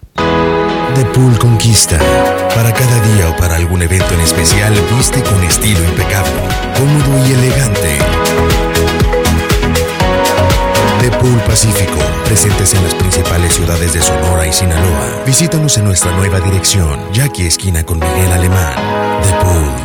[1.06, 1.98] Pool Conquista.
[2.54, 6.32] Para cada día o para algún evento en especial, viste con estilo impecable,
[6.76, 7.98] cómodo y elegante.
[11.00, 15.22] The Pool Pacífico, presentes en las principales ciudades de Sonora y Sinaloa.
[15.24, 18.74] Visítanos en nuestra nueva dirección, Jackie Esquina con Miguel Alemán.
[19.22, 19.77] The Pool.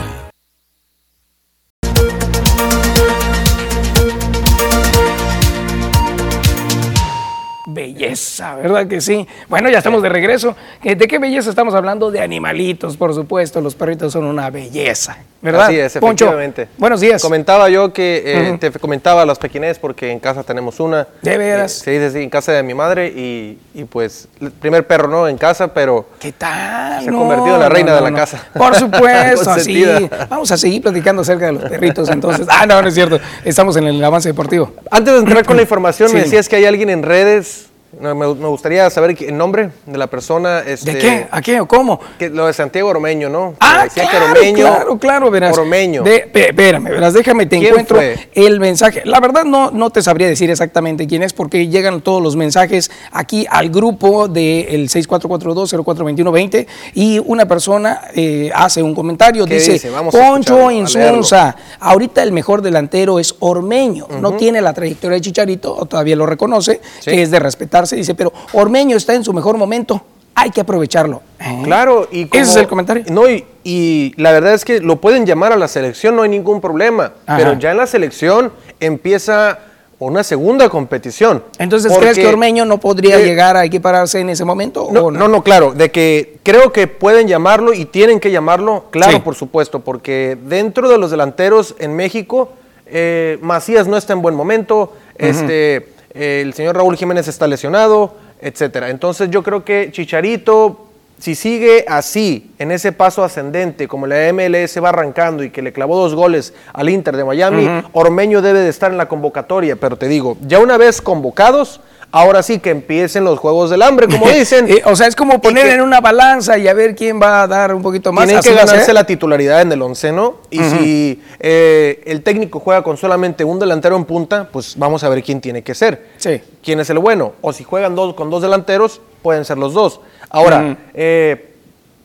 [7.94, 9.28] Belleza, ¿verdad que sí?
[9.48, 10.56] Bueno, ya estamos de regreso.
[10.84, 12.12] ¿De qué belleza estamos hablando?
[12.12, 13.62] De animalitos, por supuesto.
[13.62, 15.66] Los perritos son una belleza, ¿verdad?
[15.66, 16.68] Así es, efectivamente.
[16.78, 17.22] buenos días.
[17.22, 21.08] Comentaba yo que, eh, te comentaba a los pequinés porque en casa tenemos una.
[21.22, 21.72] ¿De veras?
[21.72, 23.58] se dice así, en casa de mi madre y,
[23.90, 26.08] pues, el primer perro no en casa, pero...
[26.20, 27.04] ¿Qué tal?
[27.04, 28.44] Se ha convertido en la reina de la casa.
[28.54, 29.86] Por supuesto, así.
[30.30, 32.48] Vamos a seguir platicando acerca de los perritos entonces.
[32.50, 33.20] Ah, no, no es cierto.
[33.44, 34.74] Estamos en el avance deportivo.
[34.90, 37.68] Antes de entrar con la información, me decías que hay alguien en redes
[38.00, 40.60] me, gustaría saber el nombre de la persona.
[40.60, 41.28] Este, ¿De qué?
[41.30, 42.00] ¿A qué o cómo?
[42.18, 43.56] Que, lo de Santiago Ormeño, ¿no?
[43.60, 45.58] Ah, claro, claro, claro, verás.
[45.58, 46.04] Ormeño.
[46.06, 48.00] espérame, verás, déjame, te encuentro
[48.34, 49.02] el mensaje.
[49.06, 52.92] La verdad no, no te sabría decir exactamente quién es porque llegan todos los mensajes
[53.12, 61.56] aquí al grupo del 6442042120 y una persona eh, hace un comentario, dice, Poncho Insunza,
[61.80, 66.82] ahorita el mejor delantero es Ormeño, no tiene la trayectoria de Chicharito, todavía lo reconoce,
[67.04, 70.02] que es de respetar se dice, pero Ormeño está en su mejor momento,
[70.36, 71.22] hay que aprovecharlo.
[71.40, 71.62] ¿Eh?
[71.64, 73.04] Claro, y ese es el comentario.
[73.10, 76.60] No, y, la verdad es que lo pueden llamar a la selección, no hay ningún
[76.62, 79.60] problema, pero ya en la selección empieza
[80.00, 81.44] una segunda competición.
[81.60, 84.90] Entonces, ¿crees que Ormeño no podría llegar a equipararse en ese momento?
[84.92, 85.28] No, no?
[85.28, 89.80] no, claro, de que creo que pueden llamarlo y tienen que llamarlo, claro, por supuesto,
[89.80, 92.52] porque dentro de los delanteros en México,
[92.86, 98.90] eh, Macías no está en buen momento, este el señor Raúl Jiménez está lesionado, etcétera.
[98.90, 104.84] Entonces yo creo que Chicharito, si sigue así, en ese paso ascendente, como la MLS
[104.84, 108.70] va arrancando y que le clavó dos goles al Inter de Miami, Ormeño debe de
[108.70, 109.76] estar en la convocatoria.
[109.78, 111.80] Pero te digo, ya una vez convocados,
[112.14, 114.70] ahora sí que empiecen los juegos del hambre, como dicen.
[114.70, 117.48] Eh, o sea, es como poner en una balanza y a ver quién va a
[117.48, 118.26] dar un poquito más.
[118.26, 122.98] Tienen que ganarse la titularidad en el onceno y si eh, el técnico juega con
[122.98, 126.10] solamente un delantero en punta, pues vamos a ver quién tiene que ser.
[126.18, 126.40] Sí.
[126.64, 127.34] ¿Quién es el bueno?
[127.42, 130.00] O si juegan dos con dos delanteros, pueden ser los dos.
[130.30, 131.54] Ahora, eh,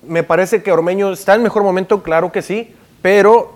[0.07, 3.53] me parece que Ormeño está en mejor momento, claro que sí, pero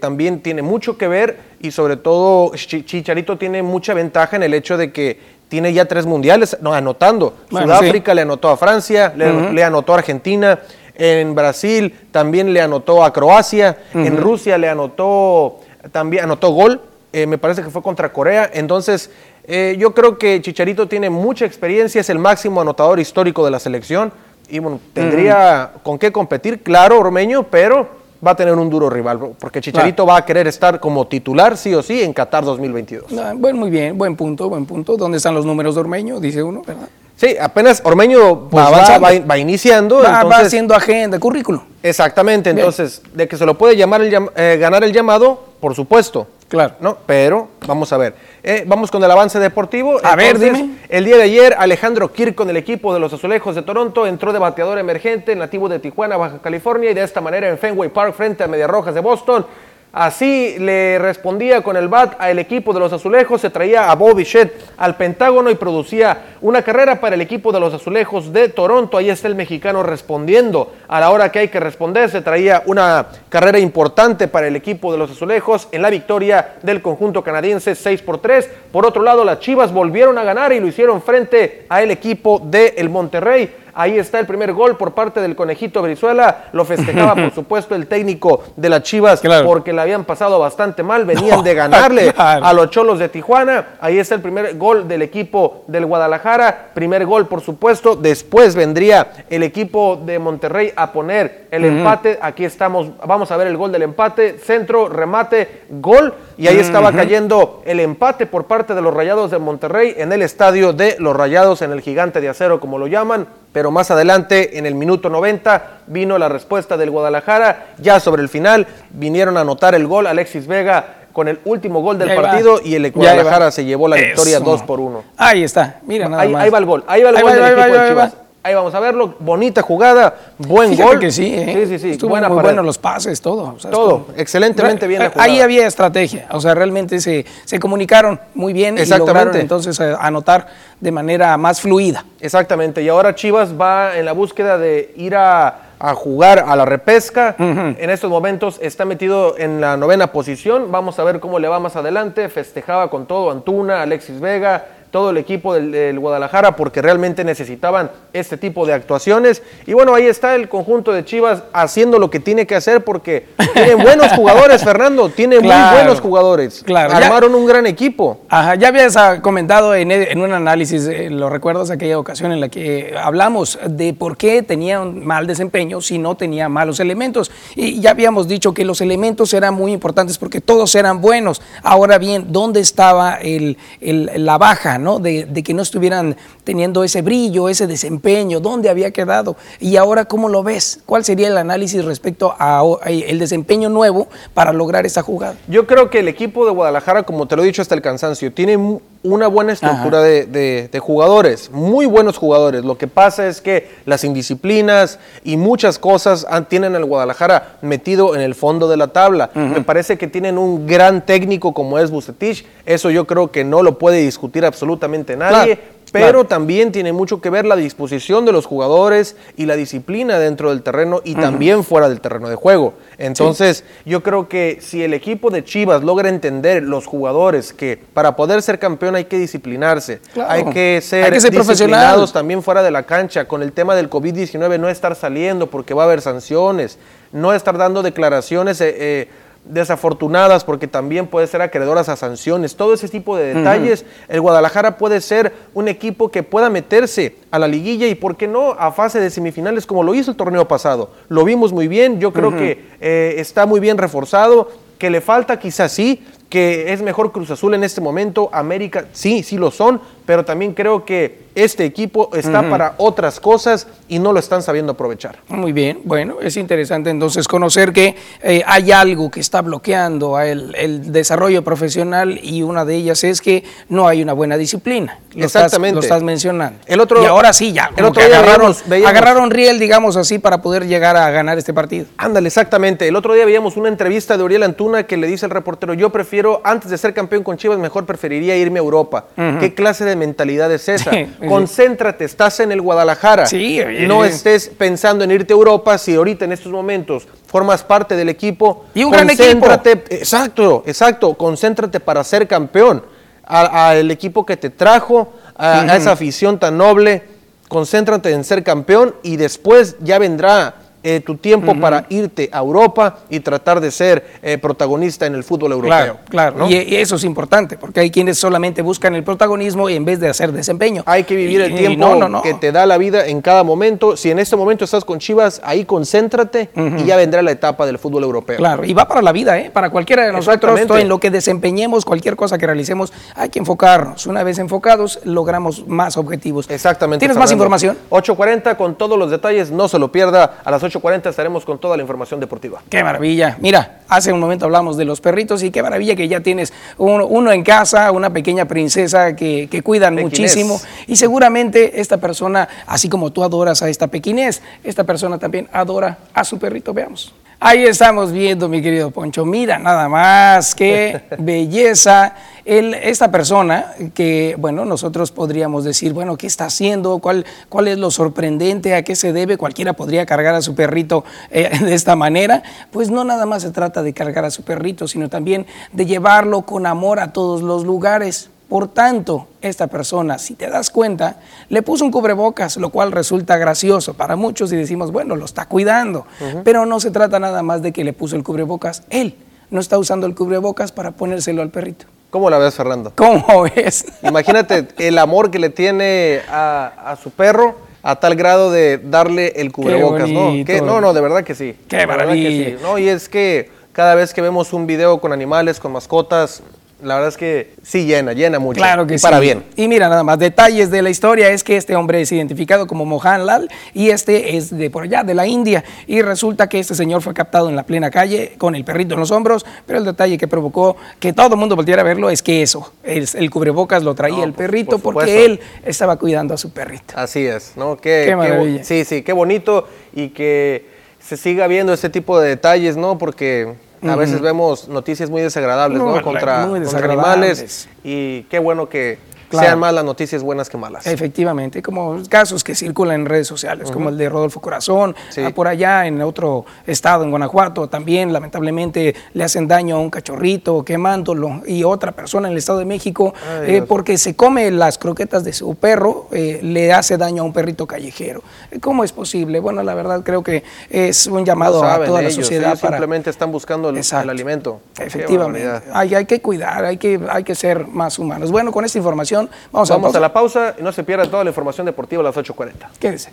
[0.00, 4.76] también tiene mucho que ver y sobre todo Chicharito tiene mucha ventaja en el hecho
[4.76, 7.34] de que tiene ya tres mundiales no, anotando.
[7.48, 10.60] Sudáfrica le anotó a Francia, le, anotó a Argentina,
[10.96, 15.60] en Brasil también le anotó a Croacia, en Rusia le anotó,
[15.92, 16.80] también anotó gol,
[17.12, 18.50] eh, me parece que fue contra Corea.
[18.52, 19.10] Entonces,
[19.44, 23.58] eh, yo creo que Chicharito tiene mucha experiencia, es el máximo anotador histórico de la
[23.58, 24.12] selección
[24.48, 29.18] y bueno, tendría con qué competir, claro, Ormeño, pero va a tener un duro rival,
[29.38, 33.12] porque Chicharito va a querer estar como titular sí o sí en Qatar 2022.
[33.18, 34.96] Ah, bueno, muy bien, buen punto, buen punto.
[34.96, 36.20] ¿Dónde están los números de Ormeño?
[36.20, 36.88] Dice uno, ¿verdad?
[37.16, 40.02] Sí, apenas Ormeño pues, va, iniciando.
[40.02, 41.62] Va, haciendo agenda, currículum.
[41.82, 46.26] Exactamente, entonces, de que se lo puede llamar el, eh, ganar el llamado, por supuesto.
[46.48, 46.74] Claro.
[46.80, 46.98] ¿no?
[47.06, 48.14] Pero vamos a ver.
[48.46, 49.98] Eh, vamos con el avance deportivo.
[50.02, 50.72] A ver, dime.
[50.90, 54.34] El día de ayer, Alejandro Kirk con el equipo de los Azulejos de Toronto entró
[54.34, 58.14] de bateador emergente, nativo de Tijuana, Baja California, y de esta manera en Fenway Park,
[58.14, 59.46] frente a Medias Rojas de Boston,
[59.94, 64.24] Así le respondía con el bat al equipo de los azulejos, se traía a Bobby
[64.24, 68.98] Shedd al Pentágono y producía una carrera para el equipo de los azulejos de Toronto.
[68.98, 70.72] Ahí está el mexicano respondiendo.
[70.88, 74.90] A la hora que hay que responder, se traía una carrera importante para el equipo
[74.90, 78.50] de los azulejos en la victoria del conjunto canadiense 6 por 3.
[78.72, 82.74] Por otro lado, las Chivas volvieron a ganar y lo hicieron frente al equipo de
[82.78, 83.63] el Monterrey.
[83.74, 86.44] Ahí está el primer gol por parte del conejito Brizuela.
[86.52, 91.04] Lo festejaba, por supuesto, el técnico de las Chivas porque le habían pasado bastante mal.
[91.04, 93.68] Venían de ganarle a los Cholos de Tijuana.
[93.80, 96.70] Ahí está el primer gol del equipo del Guadalajara.
[96.74, 97.96] Primer gol, por supuesto.
[97.96, 102.18] Después vendría el equipo de Monterrey a poner el empate.
[102.20, 102.88] Aquí estamos.
[103.06, 104.38] Vamos a ver el gol del empate.
[104.38, 106.14] Centro, remate, gol.
[106.36, 110.22] Y ahí estaba cayendo el empate por parte de los Rayados de Monterrey en el
[110.22, 114.58] estadio de los Rayados, en el gigante de acero, como lo llaman pero más adelante,
[114.58, 117.66] en el minuto 90, vino la respuesta del Guadalajara.
[117.78, 121.96] Ya sobre el final, vinieron a anotar el gol Alexis Vega con el último gol
[121.96, 125.04] del partido y el Guadalajara se llevó la victoria 2 por 1.
[125.16, 126.42] Ahí está, mira nada ahí, más.
[126.42, 128.16] Ahí va el gol, ahí va el gol del equipo de Chivas.
[128.46, 129.14] Ahí vamos a verlo.
[129.20, 130.98] Bonita jugada, buen Fíjate gol.
[131.00, 131.60] que sí, ¿eh?
[131.62, 131.90] Sí, sí, sí.
[131.92, 133.56] Estuvo muy bueno los pases, todo.
[133.70, 135.24] todo, excelentemente bien la jugada.
[135.24, 139.94] Ahí había estrategia, o sea, realmente se, se comunicaron muy bien y lograron entonces eh,
[139.98, 140.46] anotar
[140.78, 142.04] de manera más fluida.
[142.20, 145.60] Exactamente, y ahora Chivas va en la búsqueda de ir a,
[145.94, 147.36] jugar a la repesca.
[147.38, 150.70] En estos momentos está metido en la novena posición.
[150.70, 152.28] Vamos a ver cómo le va más adelante.
[152.30, 158.36] Festejaba con todo Antuna, Alexis Vega, todo el equipo del, Guadalajara porque realmente necesitaban este
[158.36, 159.42] tipo de actuaciones.
[159.66, 163.26] Y bueno, ahí está el conjunto de Chivas haciendo lo que tiene que hacer porque
[163.54, 166.62] tienen buenos jugadores, Fernando, tienen muy buenos jugadores.
[166.64, 168.20] Claro, Armaron un gran equipo.
[168.28, 172.48] Ajá, ya habías ah, comentado en, un análisis, eh, lo recuerdas aquella ocasión en la
[172.48, 177.32] que hablamos de por qué tenía un mal desempeño si no tenía malos elementos.
[177.56, 181.42] Y ya habíamos dicho que los elementos eran muy importantes porque todos eran buenos.
[181.64, 184.78] Ahora bien, ¿dónde estaba el, la baja?
[185.00, 190.28] De, que no estuvieran teniendo ese brillo, ese desempeño, dónde había quedado y ahora cómo
[190.28, 195.36] lo ves, cuál sería el análisis respecto al desempeño nuevo para lograr esa jugada.
[195.48, 198.32] Yo creo que el equipo de Guadalajara, como te lo he dicho hasta el cansancio,
[198.32, 198.58] tiene
[199.04, 202.64] una buena estructura de, jugadores, muy buenos jugadores.
[202.64, 208.22] Lo que pasa es que las indisciplinas y muchas cosas tienen al Guadalajara metido en
[208.22, 209.30] el fondo de la tabla.
[209.34, 212.46] Me parece que tienen un gran técnico como es Bucetich.
[212.64, 217.30] Eso yo creo que no lo puede discutir absolutamente nadie pero también tiene mucho que
[217.30, 221.88] ver la disposición de los jugadores y la disciplina dentro del terreno y también fuera
[221.88, 222.74] del terreno de juego.
[222.98, 228.16] Entonces, yo creo que si el equipo de Chivas logra entender los jugadores que para
[228.16, 232.82] poder ser campeón hay que disciplinarse, hay que ser, hay disciplinados también fuera de la
[232.82, 236.76] cancha, con el tema del COVID-19 no estar saliendo porque va a haber sanciones,
[237.12, 239.08] no estar dando declaraciones eh, eh,
[239.44, 244.78] desafortunadas porque también puede ser acreedoras a sanciones, todo ese tipo de detalles, el Guadalajara
[244.78, 248.72] puede ser un equipo que pueda meterse a la liguilla y por qué no a
[248.72, 250.90] fase de semifinales como lo hizo el torneo pasado.
[251.08, 255.38] Lo vimos muy bien, yo creo que eh, está muy bien reforzado, que le falta
[255.38, 259.80] quizás sí, que es mejor Cruz Azul en este momento, América sí, sí lo son,
[260.06, 264.72] pero también creo que este equipo está para otras cosas y no lo están sabiendo
[264.72, 265.18] aprovechar.
[265.28, 270.54] Muy bien, bueno, es interesante entonces conocer que eh, hay algo que está bloqueando el,
[270.54, 274.98] el, desarrollo profesional y una de ellas es que no hay una buena disciplina.
[275.14, 275.74] Lo Exactamente.
[275.74, 276.60] lo estás mencionando.
[276.66, 277.70] El otro, y ahora sí, ya.
[277.76, 278.54] El otro día agarraron,
[278.86, 281.86] agarraron riel, digamos así, para poder llegar a ganar este partido.
[281.96, 282.86] Ándale, exactamente.
[282.88, 285.90] El otro día veíamos una entrevista de Uriel Antuna que le dice al reportero, yo
[285.90, 289.06] prefiero, antes de ser campeón con Chivas, mejor preferiría irme a Europa.
[289.40, 290.90] ¿Qué clase de mentalidad es esa?
[291.28, 293.26] Concéntrate, estás en el Guadalajara.
[293.26, 297.96] Sí, no estés pensando en irte a Europa si ahorita en estos momentos formas parte
[297.96, 298.66] del equipo.
[298.74, 299.46] Y un gran equipo.
[299.90, 301.14] Exacto, exacto.
[301.14, 302.84] Concéntrate para ser campeón.
[303.24, 307.02] Al equipo que te trajo, a esa afición tan noble.
[307.48, 312.98] Concéntrate en ser campeón y después ya vendrá eh, tu tiempo para irte a Europa
[313.08, 315.98] y tratar de ser eh, protagonista en el fútbol europeo.
[316.10, 316.50] Claro, claro.
[316.50, 320.10] Y, eso es importante, porque hay quienes solamente buscan el protagonismo y en vez de
[320.10, 320.82] hacer desempeño.
[320.84, 323.96] Hay que vivir el tiempo que te da la vida en cada momento.
[323.96, 327.78] Si en este momento estás con Chivas, ahí concéntrate y ya vendrá la etapa del
[327.78, 328.36] fútbol europeo.
[328.36, 329.50] Claro, y va para la vida, ¿eh?
[329.50, 334.06] para cualquiera de nosotros, en lo que desempeñemos, cualquier cosa que realicemos, hay que enfocarnos.
[334.06, 336.50] Una vez enfocados, logramos más objetivos.
[336.50, 337.00] Exactamente.
[337.00, 337.78] ¿Tienes más información?
[337.88, 341.58] 8.40 con todos los detalles, no se lo pierda a las 8 8.40 estaremos con
[341.58, 342.62] toda la información deportiva.
[342.68, 343.36] Qué maravilla.
[343.40, 347.32] Mira, hace un momento hablamos de los perritos y qué maravilla que ya tienes uno,
[347.32, 350.60] en casa, una pequeña princesa que, cuidan muchísimo.
[350.86, 355.98] Y seguramente esta persona, así como tú adoras a esta pequinés, esta persona también adora
[356.12, 356.74] a su perrito.
[356.74, 357.14] Veamos.
[357.40, 359.24] Ahí estamos viendo, mi querido Poncho.
[359.26, 362.14] Mira, nada más, qué belleza.
[362.44, 366.98] Esta persona que, bueno, nosotros podríamos decir, bueno, ¿qué está haciendo?
[366.98, 368.74] ¿Cuál, cuál es lo sorprendente?
[368.74, 369.38] ¿A qué se debe?
[369.38, 372.42] Cualquiera podría cargar a su perrito eh, de esta manera.
[372.70, 376.42] Pues no nada más se trata de cargar a su perrito, sino también de llevarlo
[376.42, 378.30] con amor a todos los lugares.
[378.48, 381.16] Por tanto, esta persona, si te das cuenta,
[381.48, 385.46] le puso un cubrebocas, lo cual resulta gracioso para muchos y decimos, bueno, lo está
[385.46, 386.06] cuidando.
[386.44, 388.82] Pero no se trata nada más de que le puso el cubrebocas.
[388.90, 389.16] Él
[389.50, 391.86] no está usando el cubrebocas para ponérselo al perrito.
[392.14, 392.92] ¿Cómo la ves, Fernando?
[392.94, 393.86] ¿Cómo ves?
[394.04, 399.50] Imagínate el amor que le tiene a, su perro a tal grado de darle el
[399.50, 400.32] cubrebocas, ¿no?
[400.62, 401.56] no, no, de verdad que sí.
[401.66, 402.56] Qué maravilla.
[402.62, 406.44] No, y es que cada vez que vemos un video con animales, con mascotas,
[406.84, 408.58] la verdad es que sí llena, llena mucho.
[408.58, 409.02] Claro que y sí.
[409.02, 409.44] Para bien.
[409.56, 412.84] Y mira, nada más, detalles de la historia es que este hombre es identificado como
[412.84, 415.64] Mohan Lal y este es de por allá, de la India.
[415.86, 419.00] Y resulta que este señor fue captado en la plena calle con el perrito en
[419.00, 422.22] los hombros, pero el detalle que provocó que todo el mundo volviera a verlo es
[422.22, 426.94] que eso, el, cubrebocas lo traía el perrito porque él estaba cuidando a su perrito.
[426.96, 427.76] Así es, ¿no?
[427.76, 428.62] Qué, maravilla.
[428.64, 430.66] sí, sí, qué bonito y que
[431.00, 432.96] se siga viendo este tipo de detalles, ¿no?
[432.96, 433.54] Porque
[433.88, 436.02] a veces vemos noticias muy desagradables, ¿no?
[436.02, 437.68] Contra, contra animales.
[437.82, 438.98] Y qué bueno que
[439.34, 440.86] sean más las noticias buenas que malas.
[440.86, 445.48] Efectivamente, como casos que circulan en redes sociales, como el de Rodolfo Corazón, ah, por
[445.48, 451.42] allá en otro estado, en Guanajuato, también lamentablemente le hacen daño a un cachorrito quemándolo
[451.46, 455.32] y otra persona en el Estado de México, eh, porque se come las croquetas de
[455.32, 458.22] su perro, eh, le hace daño a un perrito callejero.
[458.60, 459.40] ¿Cómo es posible?
[459.40, 462.58] Bueno, la verdad creo que es un llamado a toda la sociedad.
[462.58, 462.76] para...
[462.76, 464.60] Simplemente están buscando el, alimento.
[464.78, 468.30] Efectivamente, hay, hay que cuidar, hay que, hay que ser más humanos.
[468.30, 471.66] Bueno, con esta información Vamos, a, la pausa y no se pierda toda la información
[471.66, 472.68] deportiva a las 8.40.
[472.78, 473.10] Quédese.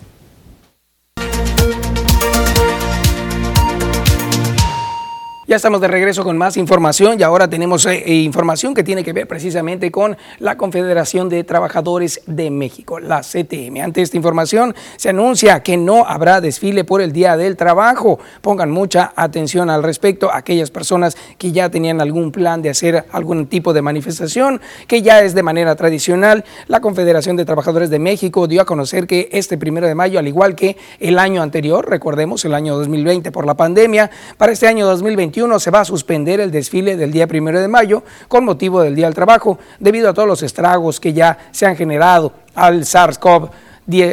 [5.52, 9.04] Ya estamos de regreso con más información y ahora tenemos eh, eh, información que tiene
[9.04, 13.82] que ver precisamente con la Confederación de Trabajadores de México, la CTM.
[13.82, 18.18] Ante esta información se anuncia que no habrá desfile por el Día del Trabajo.
[18.40, 23.46] Pongan mucha atención al respecto aquellas personas que ya tenían algún plan de hacer algún
[23.46, 26.46] tipo de manifestación, que ya es de manera tradicional.
[26.66, 30.28] La Confederación de Trabajadores de México dio a conocer que este primero de mayo, al
[30.28, 34.86] igual que el año anterior, recordemos el año 2020 por la pandemia, para este año
[34.86, 38.94] 2021 se va a suspender el desfile del día primero de mayo con motivo del
[38.94, 43.50] Día del Trabajo, debido a todos los estragos que ya se han generado al SARS-CoV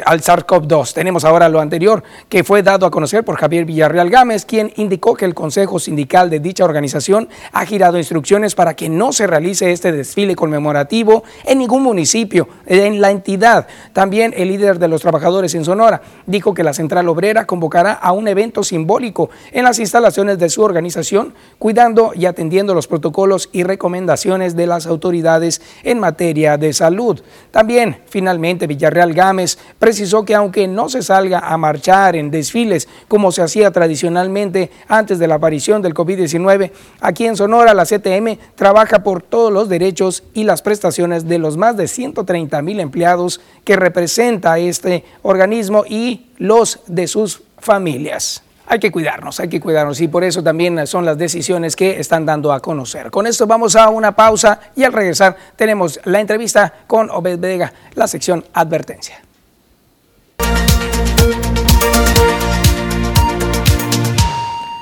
[0.05, 0.93] al SARS-CoV-2.
[0.93, 5.15] Tenemos ahora lo anterior, que fue dado a conocer por Javier Villarreal Gámez, quien indicó
[5.15, 9.71] que el Consejo Sindical de dicha organización ha girado instrucciones para que no se realice
[9.71, 13.67] este desfile conmemorativo en ningún municipio, en la entidad.
[13.93, 18.11] También el líder de los trabajadores en Sonora dijo que la Central Obrera convocará a
[18.11, 23.63] un evento simbólico en las instalaciones de su organización, cuidando y atendiendo los protocolos y
[23.63, 27.21] recomendaciones de las autoridades en materia de salud.
[27.51, 33.31] También, finalmente, Villarreal Gámez precisó que aunque no se salga a marchar en desfiles como
[33.31, 39.03] se hacía tradicionalmente antes de la aparición del COVID-19, aquí en Sonora la CTM trabaja
[39.03, 43.75] por todos los derechos y las prestaciones de los más de 130 mil empleados que
[43.75, 50.07] representa este organismo y los de sus familias hay que cuidarnos, hay que cuidarnos y
[50.07, 53.09] por eso también son las decisiones que están dando a conocer.
[53.09, 57.73] Con esto vamos a una pausa y al regresar tenemos la entrevista con Obed Vega,
[57.95, 59.21] la sección advertencia.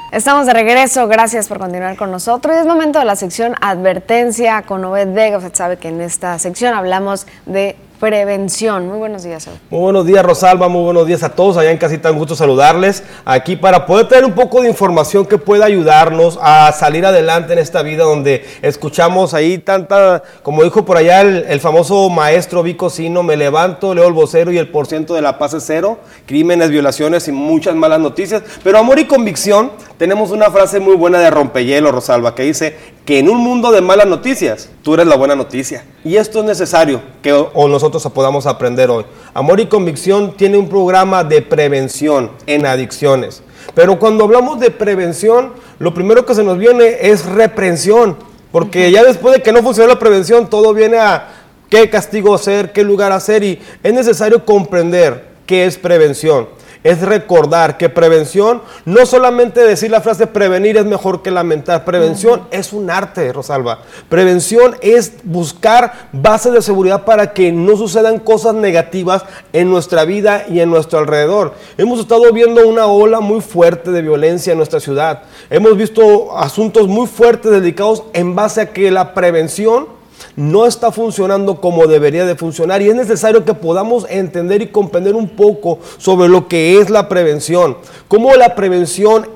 [0.09, 2.55] Estamos de regreso, gracias por continuar con nosotros.
[2.55, 5.35] Es momento de la sección Advertencia con Obed.
[5.35, 8.87] Usted sabe que en esta sección hablamos de prevención.
[8.87, 9.47] Muy buenos días.
[9.69, 10.67] Muy buenos días, Rosalba.
[10.67, 11.57] Muy buenos días a todos.
[11.57, 15.37] Allá en casita, un gusto saludarles aquí para poder tener un poco de información que
[15.37, 20.97] pueda ayudarnos a salir adelante en esta vida donde escuchamos ahí tanta, como dijo por
[20.97, 25.21] allá el, famoso maestro Vico Sino, me levanto, leo el vocero y el porciento de
[25.21, 28.43] la paz es cero, crímenes, violaciones y muchas malas noticias.
[28.63, 33.19] Pero amor y convicción, tenemos una frase muy buena de Rompehielo, Rosalba, que dice que
[33.19, 35.85] en un mundo de malas noticias, tú eres la buena noticia.
[36.03, 39.05] Y esto es necesario que o nosotros podamos aprender hoy.
[39.33, 43.43] Amor y Convicción tiene un programa de prevención en adicciones.
[43.73, 48.17] Pero cuando hablamos de prevención, lo primero que se nos viene es reprensión.
[48.51, 51.29] Porque ya después de que no funciona la prevención, todo viene a
[51.69, 53.41] qué castigo hacer, qué lugar hacer.
[53.41, 56.49] Y es necesario comprender qué es prevención.
[56.87, 62.43] Es recordar que prevención, no solamente decir la frase prevenir es mejor que lamentar, prevención
[62.49, 63.79] es un arte, Rosalba.
[64.07, 70.45] Prevención es buscar bases de seguridad para que no sucedan cosas negativas en nuestra vida
[70.49, 71.55] y en nuestro alrededor.
[71.77, 75.23] Hemos estado viendo una ola muy fuerte de violencia en nuestra ciudad.
[75.49, 79.96] Hemos visto asuntos muy fuertes dedicados en base a que la prevención
[80.37, 85.15] no está funcionando como debería de funcionar y es necesario que podamos entender y comprender
[85.15, 87.77] un poco sobre lo que es la prevención,
[88.07, 89.27] cómo la prevención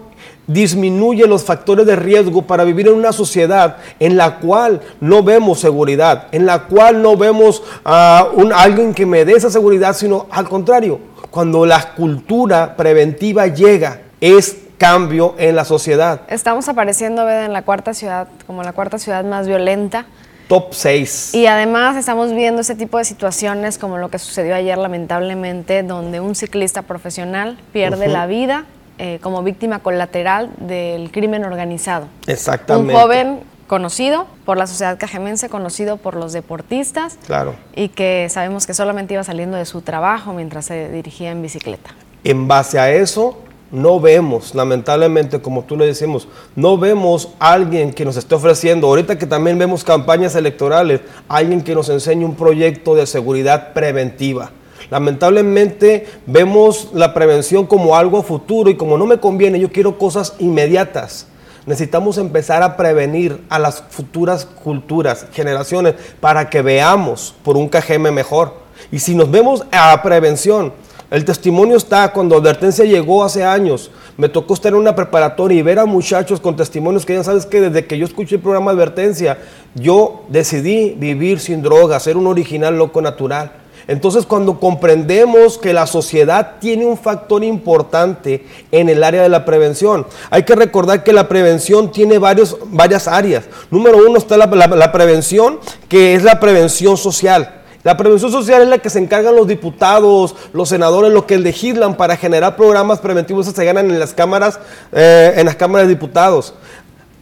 [0.45, 5.59] disminuye los factores de riesgo para vivir en una sociedad en la cual no vemos
[5.59, 10.47] seguridad, en la cual no vemos a alguien que me dé esa seguridad, sino al
[10.47, 10.99] contrario,
[11.31, 16.21] cuando la cultura preventiva llega, es cambio en la sociedad.
[16.27, 20.05] Estamos apareciendo en la cuarta ciudad como la cuarta ciudad más violenta
[20.51, 21.33] top 6.
[21.33, 26.19] Y además estamos viendo ese tipo de situaciones como lo que sucedió ayer lamentablemente, donde
[26.19, 28.65] un ciclista profesional pierde la vida
[28.97, 32.07] eh, como víctima colateral del crimen organizado.
[32.27, 32.93] Exactamente.
[32.93, 37.17] Un joven conocido por la sociedad cajemense, conocido por los deportistas.
[37.25, 37.55] Claro.
[37.73, 41.91] Y que sabemos que solamente iba saliendo de su trabajo mientras se dirigía en bicicleta.
[42.25, 43.41] En base a eso,
[43.71, 49.17] no vemos, lamentablemente, como tú le decimos, no vemos alguien que nos esté ofreciendo, ahorita
[49.17, 54.51] que también vemos campañas electorales, alguien que nos enseñe un proyecto de seguridad preventiva.
[54.89, 60.35] Lamentablemente vemos la prevención como algo futuro y como no me conviene, yo quiero cosas
[60.39, 61.27] inmediatas.
[61.65, 68.11] Necesitamos empezar a prevenir a las futuras culturas, generaciones, para que veamos por un KGM
[68.11, 68.53] mejor.
[68.91, 70.73] Y si nos vemos a prevención,
[71.11, 73.91] el testimonio está cuando Advertencia llegó hace años.
[74.15, 77.45] Me tocó estar en una preparatoria y ver a muchachos con testimonios que ya sabes
[77.45, 79.37] que desde que yo escuché el programa Advertencia,
[79.75, 83.51] yo decidí vivir sin drogas, ser un original loco natural.
[83.89, 89.43] Entonces cuando comprendemos que la sociedad tiene un factor importante en el área de la
[89.43, 93.43] prevención, hay que recordar que la prevención tiene varios, varias áreas.
[93.69, 95.59] Número uno está la prevención,
[95.89, 97.60] que es la prevención social.
[97.83, 101.97] La prevención social es la que se encargan los diputados, los senadores, los que legislan
[101.97, 104.59] para generar programas preventivos que se ganan en las cámaras,
[104.91, 106.53] eh, en las cámaras de diputados.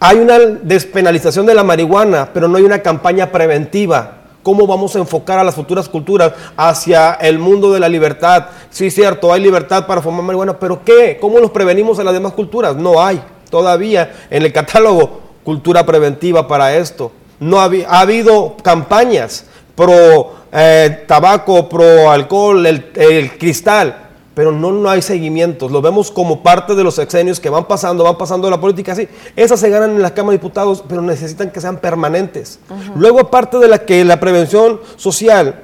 [0.02, 4.18] Hay una despenalización de la marihuana, pero no hay una campaña preventiva.
[4.44, 8.48] ¿Cómo vamos a enfocar a las futuras culturas hacia el mundo de la libertad?
[8.70, 11.18] Sí, cierto, hay libertad para fumar marihuana, pero ¿qué?
[11.22, 12.76] ¿Cómo los prevenimos en las demás culturas?
[12.76, 17.14] No hay todavía en el catálogo cultura preventiva para esto.
[17.40, 19.46] No ha, ha habido campañas
[19.80, 25.72] pro eh, tabaco, pro alcohol, el, cristal, pero no, no hay seguimientos.
[25.72, 29.08] Lo vemos como parte de los sexenios que van pasando, van pasando la política así.
[29.38, 32.60] Esas se ganan en la Cámara de Diputados, pero necesitan que sean permanentes.
[32.94, 35.62] Luego, aparte de la que la prevención social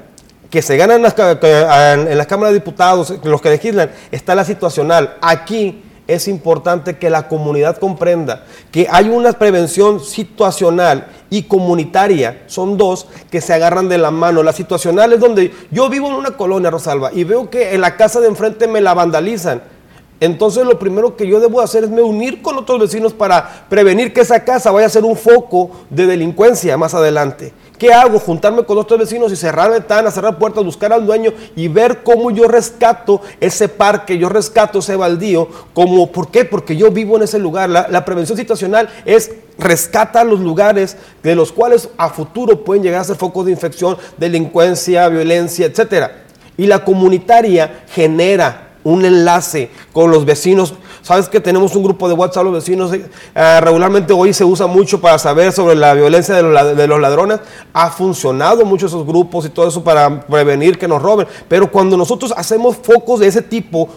[0.49, 4.45] que se gana en las, en las cámaras de diputados, los que legislan, está la
[4.45, 5.17] situacional.
[5.21, 12.77] Aquí es importante que la comunidad comprenda que hay una prevención situacional y comunitaria, son
[12.77, 14.43] dos que se agarran de la mano.
[14.43, 17.97] La situacional es donde yo vivo en una colonia, Rosalba, y veo que en la
[17.97, 19.61] casa de enfrente me la vandalizan.
[20.19, 24.13] Entonces lo primero que yo debo hacer es me unir con otros vecinos para prevenir
[24.13, 27.51] que esa casa vaya a ser un foco de delincuencia más adelante.
[27.77, 28.19] ¿Qué hago?
[28.19, 32.31] Juntarme con otros vecinos y cerrar ventanas, cerrar puertas, buscar al dueño y ver cómo
[32.31, 35.47] yo rescato ese parque, yo rescato ese baldío.
[35.73, 36.45] Como, ¿Por qué?
[36.45, 37.69] Porque yo vivo en ese lugar.
[37.69, 43.01] La, la prevención situacional es rescata los lugares de los cuales a futuro pueden llegar
[43.01, 46.11] a ser focos de infección, delincuencia, violencia, etc.
[46.57, 50.75] Y la comunitaria genera un enlace con los vecinos.
[51.05, 54.99] Sabes que tenemos un grupo de WhatsApp, los vecinos, eh, regularmente hoy se usa mucho
[54.99, 57.41] para saber sobre la violencia de los, ladrones.
[57.73, 61.27] Ha funcionado mucho esos grupos y todo eso para prevenir que nos roben.
[61.47, 63.87] Pero cuando nosotros hacemos focos de ese tipo,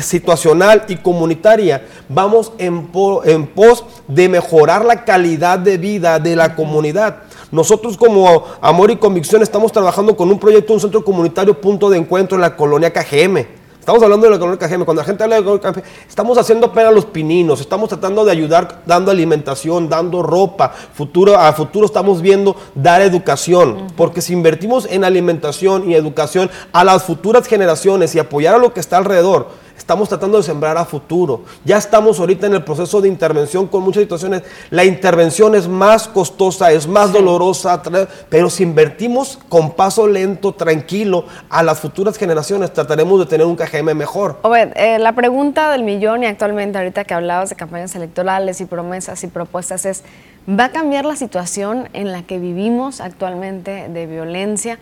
[0.00, 2.90] situacional y comunitaria, vamos en,
[3.24, 7.18] en pos de mejorar la calidad de vida de la comunidad.
[7.52, 11.98] Nosotros como Amor y Convicción estamos trabajando con un proyecto, un centro comunitario punto de
[11.98, 13.61] encuentro en la colonia KGM.
[13.82, 14.84] Estamos hablando de la colonia Cajeme.
[14.84, 18.30] Cuando la gente habla de la Cajeme, estamos haciendo pena los pininos, estamos tratando de
[18.30, 20.68] ayudar dando alimentación, dando ropa.
[20.68, 23.88] Futuro, a futuro estamos viendo dar educación.
[23.96, 28.72] Porque si invertimos en alimentación y educación a las futuras generaciones y apoyar a lo
[28.72, 31.42] que está alrededor, Estamos tratando de sembrar a futuro.
[31.64, 34.42] Ya estamos ahorita en el proceso de intervención con muchas situaciones.
[34.70, 37.82] La intervención es más costosa, es más dolorosa,
[38.28, 43.56] pero si invertimos con paso lento, tranquilo, a las futuras generaciones trataremos de tener un
[43.56, 44.38] KGM mejor.
[44.42, 48.64] Obed, eh, la pregunta del millón y actualmente ahorita que hablabas de campañas electorales y
[48.64, 50.04] promesas y propuestas es,
[50.48, 54.78] ¿va a cambiar la situación en la que vivimos actualmente de violencia?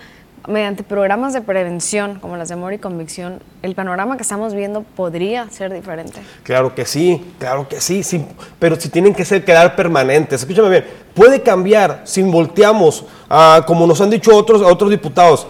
[0.48, 4.82] Mediante programas de prevención como las de amor y convicción, el panorama que estamos viendo
[4.82, 6.20] podría ser diferente.
[6.42, 8.24] Claro que sí, claro que sí, sí
[8.58, 10.40] pero si tienen que ser quedar permanentes.
[10.40, 10.84] Escúchame bien,
[11.14, 13.04] puede cambiar si volteamos,
[13.66, 15.46] como nos han dicho otros, otros diputados,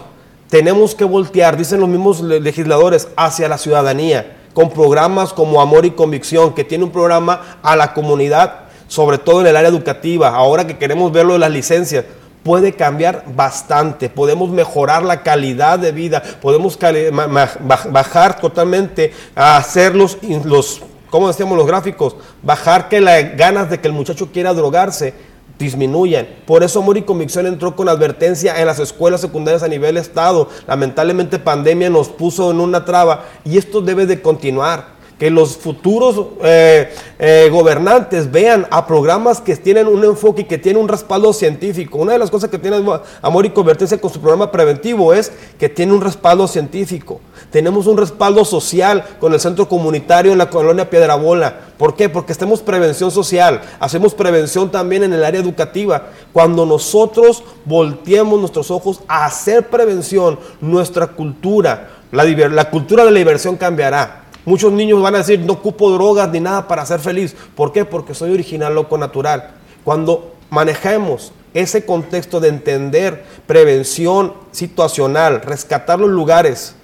[0.49, 5.91] tenemos que voltear, dicen los mismos legisladores, hacia la ciudadanía, con programas como Amor y
[5.91, 10.67] Convicción, que tiene un programa a la comunidad, sobre todo en el área educativa, ahora
[10.67, 12.03] que queremos verlo de las licencias
[12.43, 14.09] puede cambiar bastante.
[14.09, 21.57] Podemos mejorar la calidad de vida, podemos bajar totalmente a hacer los, los, ¿cómo decíamos
[21.57, 22.15] los gráficos?
[22.41, 25.13] Bajar que las ganas de que el muchacho quiera drogarse
[25.59, 26.27] disminuyan.
[26.47, 30.49] Por eso Amor y Convicción entró con advertencia en las escuelas secundarias a nivel estado.
[30.67, 36.19] Lamentablemente pandemia nos puso en una traba y esto debe de continuar que los futuros
[36.43, 41.31] eh, eh, gobernantes vean a programas que tienen un enfoque y que tienen un respaldo
[41.31, 41.99] científico.
[41.99, 42.83] Una de las cosas que tiene
[43.21, 47.21] Amor y Convertirse con su programa preventivo es que tiene un respaldo científico.
[47.51, 51.55] Tenemos un respaldo social con el centro comunitario en la colonia Piedrabola.
[51.77, 52.09] ¿Por qué?
[52.09, 56.07] Porque hacemos prevención social, hacemos prevención también en el área educativa.
[56.33, 63.19] Cuando nosotros volteemos nuestros ojos a hacer prevención, nuestra cultura, la, la cultura de la
[63.19, 64.20] diversión cambiará.
[64.43, 67.35] Muchos niños van a decir, no ocupo drogas ni nada para ser feliz.
[67.55, 67.85] ¿Por qué?
[67.85, 69.51] Porque soy original, loco, natural.
[69.83, 76.75] Cuando manejemos ese contexto de entender prevención situacional, rescatar los lugares,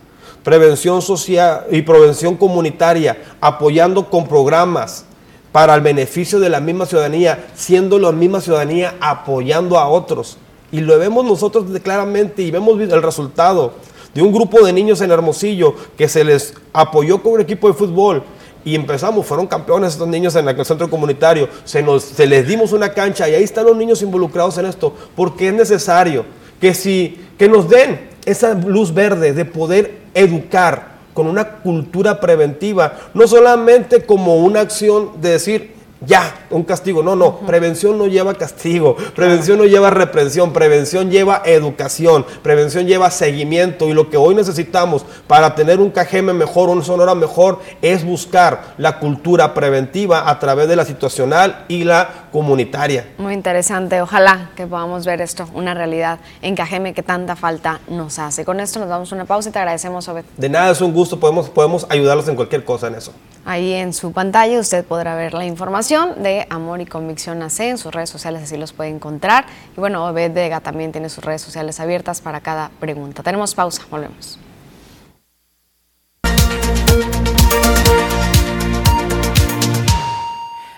[0.43, 5.05] prevención social y prevención comunitaria, apoyando con programas
[5.51, 10.37] para el beneficio de la misma ciudadanía, siendo la misma ciudadanía apoyando a otros.
[10.71, 13.73] Y lo vemos nosotros claramente y vemos el resultado
[14.17, 17.75] de un grupo de niños en Hermosillo que se les apoyó con un equipo de
[17.75, 18.23] fútbol
[18.65, 22.71] y empezamos, fueron campeones estos niños en el centro comunitario, se, nos, se les dimos
[22.71, 26.25] una cancha y ahí están los niños involucrados en esto, porque es necesario
[26.59, 32.97] que, si, que nos den esa luz verde de poder educar con una cultura preventiva,
[33.13, 37.01] no solamente como una acción de decir, ya, un castigo.
[37.01, 43.09] No, no, prevención no lleva castigo, prevención no lleva reprensión, prevención lleva educación, prevención lleva
[43.09, 48.05] seguimiento y lo que hoy necesitamos para tener un KGM mejor, un Sonora mejor, es
[48.05, 53.13] buscar la cultura preventiva a través de la situacional y la comunitaria.
[53.17, 58.19] Muy interesante, ojalá que podamos ver esto, una realidad en KGM que tanta falta nos
[58.19, 58.45] hace.
[58.45, 60.25] Con esto nos damos una pausa y te agradecemos, Obed.
[60.37, 63.13] De nada, es un gusto, podemos, podemos ayudarlos en cualquier cosa en eso.
[63.45, 67.77] Ahí en su pantalla usted podrá ver la información de Amor y Convicción AC en
[67.77, 69.45] sus redes sociales, así los puede encontrar.
[69.75, 73.23] Y bueno, Obed también tiene sus redes sociales abiertas para cada pregunta.
[73.23, 74.39] Tenemos pausa, volvemos.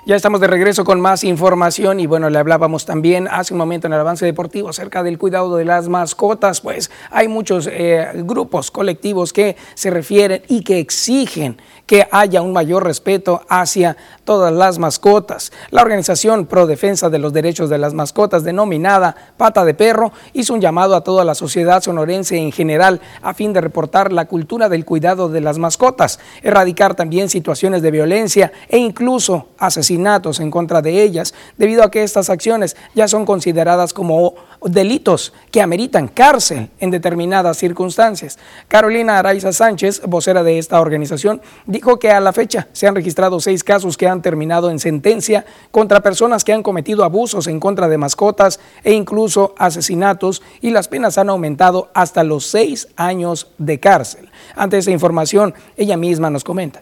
[0.09, 3.85] Ya estamos de regreso con más información y bueno, le hablábamos también hace un momento
[3.85, 8.71] en el avance deportivo acerca del cuidado de las mascotas, pues hay muchos eh, grupos
[8.71, 14.77] colectivos que se refieren y que exigen que haya un mayor respeto hacia todas las
[14.77, 15.51] mascotas.
[15.71, 20.53] La organización Pro Defensa de los Derechos de las Mascotas, denominada Pata de Perro, hizo
[20.53, 24.69] un llamado a toda la sociedad sonorense en general a fin de reportar la cultura
[24.69, 30.83] del cuidado de las mascotas, erradicar también situaciones de violencia e incluso asesinatos en contra
[30.83, 36.69] de ellas, debido a que estas acciones ya son consideradas como delitos que ameritan cárcel
[36.79, 38.37] en determinadas circunstancias.
[38.67, 43.39] Carolina Araiza Sánchez, vocera de esta organización, dijo que a la fecha se han registrado
[43.39, 47.87] seis casos que han terminado en sentencia contra personas que han cometido abusos en contra
[47.87, 53.79] de mascotas e incluso asesinatos y las penas han aumentado hasta los seis años de
[53.79, 54.29] cárcel.
[54.55, 56.81] Ante esa información, ella misma nos comenta.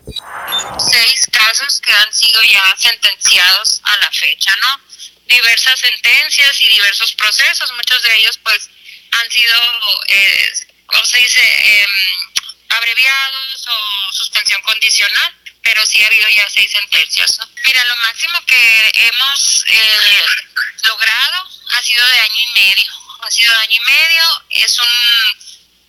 [0.78, 4.97] Seis casos que han sido ya sentenciados a la fecha, ¿no?
[5.28, 8.70] Diversas sentencias y diversos procesos, muchos de ellos pues
[9.12, 9.56] han sido,
[10.08, 10.52] eh,
[10.86, 11.92] ¿cómo se dice?, em,
[12.70, 17.40] abreviados o suspensión condicional, pero sí ha habido ya seis sentencias.
[17.66, 20.26] Mira, lo máximo que hemos eh,
[20.84, 24.88] logrado ha sido de año y medio, ha sido de año y medio, es un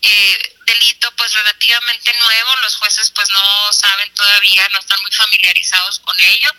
[0.02, 5.98] eh, delito pues relativamente nuevo, los jueces pues no saben todavía, no están muy familiarizados
[6.00, 6.54] con ello,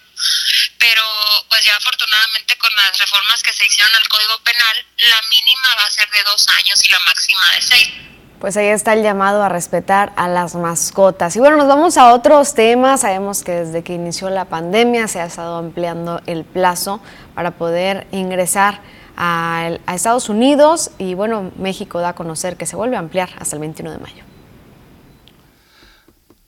[0.77, 1.01] pero
[1.49, 5.85] pues ya afortunadamente con las reformas que se hicieron al Código Penal, la mínima va
[5.85, 7.89] a ser de dos años y la máxima de seis.
[8.39, 11.35] Pues ahí está el llamado a respetar a las mascotas.
[11.35, 13.01] Y bueno, nos vamos a otros temas.
[13.01, 17.01] Sabemos que desde que inició la pandemia se ha estado ampliando el plazo
[17.35, 18.79] para poder ingresar
[19.17, 23.57] a, Estados Unidos y bueno, México da a conocer que se vuelve a ampliar hasta
[23.57, 24.28] el 21 de mayo.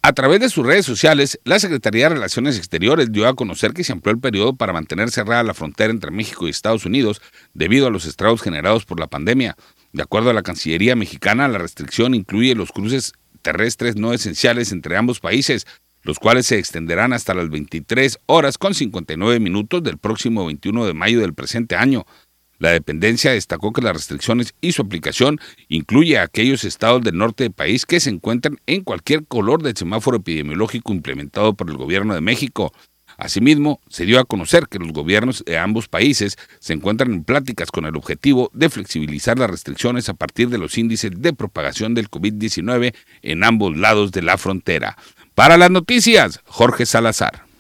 [0.04, 3.84] A través de sus redes sociales, la Secretaría de Relaciones Exteriores dio a conocer que
[3.84, 7.22] se amplió el periodo para mantener cerrada la frontera entre México y Estados Unidos
[7.54, 9.56] debido a los estragos generados por la pandemia.
[9.94, 14.98] De acuerdo a la Cancillería mexicana, la restricción incluye los cruces terrestres no esenciales entre
[14.98, 15.68] ambos países,
[16.02, 20.94] los cuales se extenderán hasta las 23 horas con 59 minutos del próximo 21 de
[20.96, 22.08] mayo del presente año.
[22.62, 27.46] La dependencia destacó que las restricciones y su aplicación incluye a aquellos estados del norte
[27.46, 32.14] del país que se encuentran en cualquier color del semáforo epidemiológico implementado por el gobierno
[32.14, 32.72] de México.
[33.18, 37.72] Asimismo, se dio a conocer que los gobiernos de ambos países se encuentran en pláticas
[37.72, 42.12] con el objetivo de flexibilizar las restricciones a partir de los índices de propagación del
[42.12, 42.94] COVID-19
[43.24, 45.00] en ambos lados de la frontera.
[45.34, 47.51] Para las noticias, Jorge Salazar.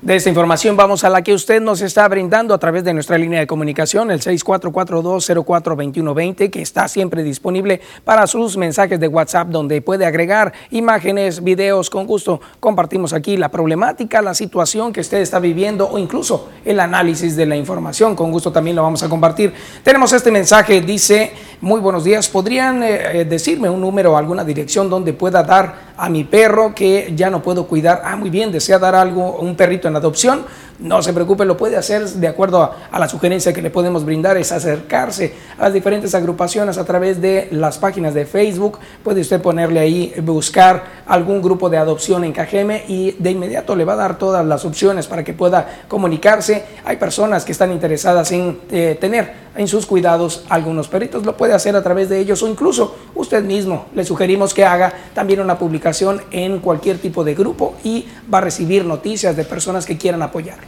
[0.00, 3.18] De esta información vamos a la que usted nos está brindando a través de nuestra
[3.18, 9.82] línea de comunicación, el 6442042120, que está siempre disponible para sus mensajes de WhatsApp, donde
[9.82, 11.90] puede agregar imágenes, videos.
[11.90, 16.78] Con gusto compartimos aquí la problemática, la situación que usted está viviendo o incluso el
[16.78, 18.14] análisis de la información.
[18.14, 19.52] Con gusto también lo vamos a compartir.
[19.82, 24.44] Tenemos este mensaje, dice, muy buenos días, ¿podrían eh, eh, decirme un número o alguna
[24.44, 28.02] dirección donde pueda dar a mi perro que ya no puedo cuidar?
[28.04, 30.46] Ah, muy bien, desea dar algo, un perrito en adopción,
[30.78, 34.36] no se preocupe, lo puede hacer de acuerdo a, la sugerencia que le podemos brindar,
[34.36, 38.78] es acercarse a las diferentes agrupaciones a través de las páginas de Facebook.
[39.02, 43.84] Puede usted ponerle ahí, buscar algún grupo de adopción en Cajeme y de inmediato le
[43.84, 46.64] va a dar todas las opciones para que pueda comunicarse.
[46.84, 51.52] Hay personas que están interesadas en eh, tener en sus cuidados algunos perritos, lo puede
[51.52, 53.86] hacer a través de ellos o incluso usted mismo.
[53.92, 58.42] Le sugerimos que haga también una publicación en cualquier tipo de grupo y va a
[58.42, 60.67] recibir noticias de personas que quieran apoyar.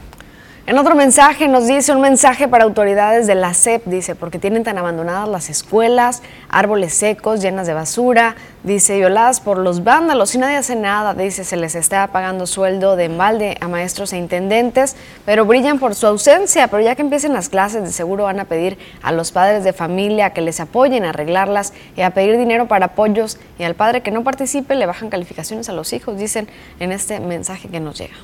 [0.71, 4.63] En otro mensaje nos dice un mensaje para autoridades de la SEP, dice, porque tienen
[4.63, 10.37] tan abandonadas las escuelas, árboles secos llenas de basura, dice, violadas por los vándalos y
[10.37, 14.95] nadie hace nada, dice, se les está pagando sueldo de embalde a maestros e intendentes,
[15.25, 18.45] pero brillan por su ausencia, pero ya que empiecen las clases de seguro van a
[18.45, 22.69] pedir a los padres de familia que les apoyen a arreglarlas y a pedir dinero
[22.69, 26.47] para apoyos y al padre que no participe le bajan calificaciones a los hijos, dicen
[26.79, 28.15] en este mensaje que nos llega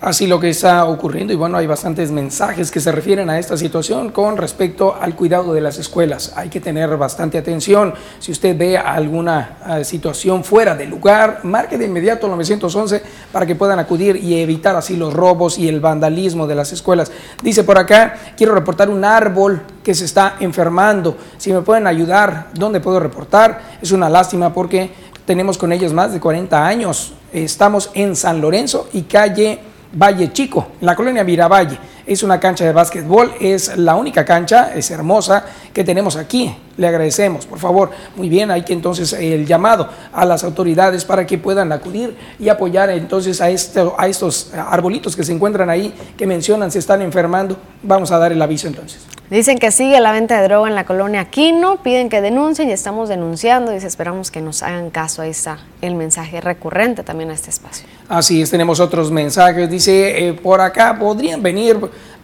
[0.00, 3.56] así lo que está ocurriendo y bueno, hay bastantes mensajes que se refieren a esta
[3.56, 6.32] situación con respecto al cuidado de las escuelas.
[6.36, 7.92] Hay que tener bastante atención.
[8.18, 13.54] Si usted ve alguna eh, situación fuera de lugar, marque de inmediato 911 para que
[13.54, 17.12] puedan acudir y evitar así los robos y el vandalismo de las escuelas.
[17.42, 21.16] Dice por acá, quiero reportar un árbol que se está enfermando.
[21.36, 23.60] Si me pueden ayudar, ¿dónde puedo reportar?
[23.82, 24.90] Es una lástima porque
[25.26, 27.12] tenemos con ellos más de 40 años.
[27.32, 31.78] Estamos en San Lorenzo y calle Valle Chico, la colonia Miravalle.
[32.06, 36.54] Es una cancha de básquetbol, es la única cancha, es hermosa que tenemos aquí.
[36.76, 37.90] Le agradecemos, por favor.
[38.16, 42.48] Muy bien, hay que entonces el llamado a las autoridades para que puedan acudir y
[42.48, 47.02] apoyar entonces a, esto, a estos arbolitos que se encuentran ahí, que mencionan se están
[47.02, 47.56] enfermando.
[47.82, 49.00] Vamos a dar el aviso entonces.
[49.30, 52.72] Dicen que sigue la venta de droga en la colonia Aquino, piden que denuncien y
[52.72, 53.70] estamos denunciando.
[53.70, 55.22] Dice, esperamos que nos hagan caso.
[55.22, 57.86] Ahí está el mensaje recurrente también a este espacio.
[58.08, 59.70] Así es, tenemos otros mensajes.
[59.70, 61.78] Dice, eh, por acá podrían venir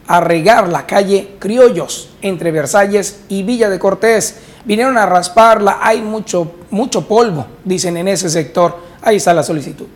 [0.06, 4.40] a regar la calle Criollos entre Versalles y Villa de Cortés.
[4.64, 8.78] Vinieron a rasparla, hay mucho, mucho polvo, dicen en ese sector.
[9.02, 9.86] Ahí está la solicitud.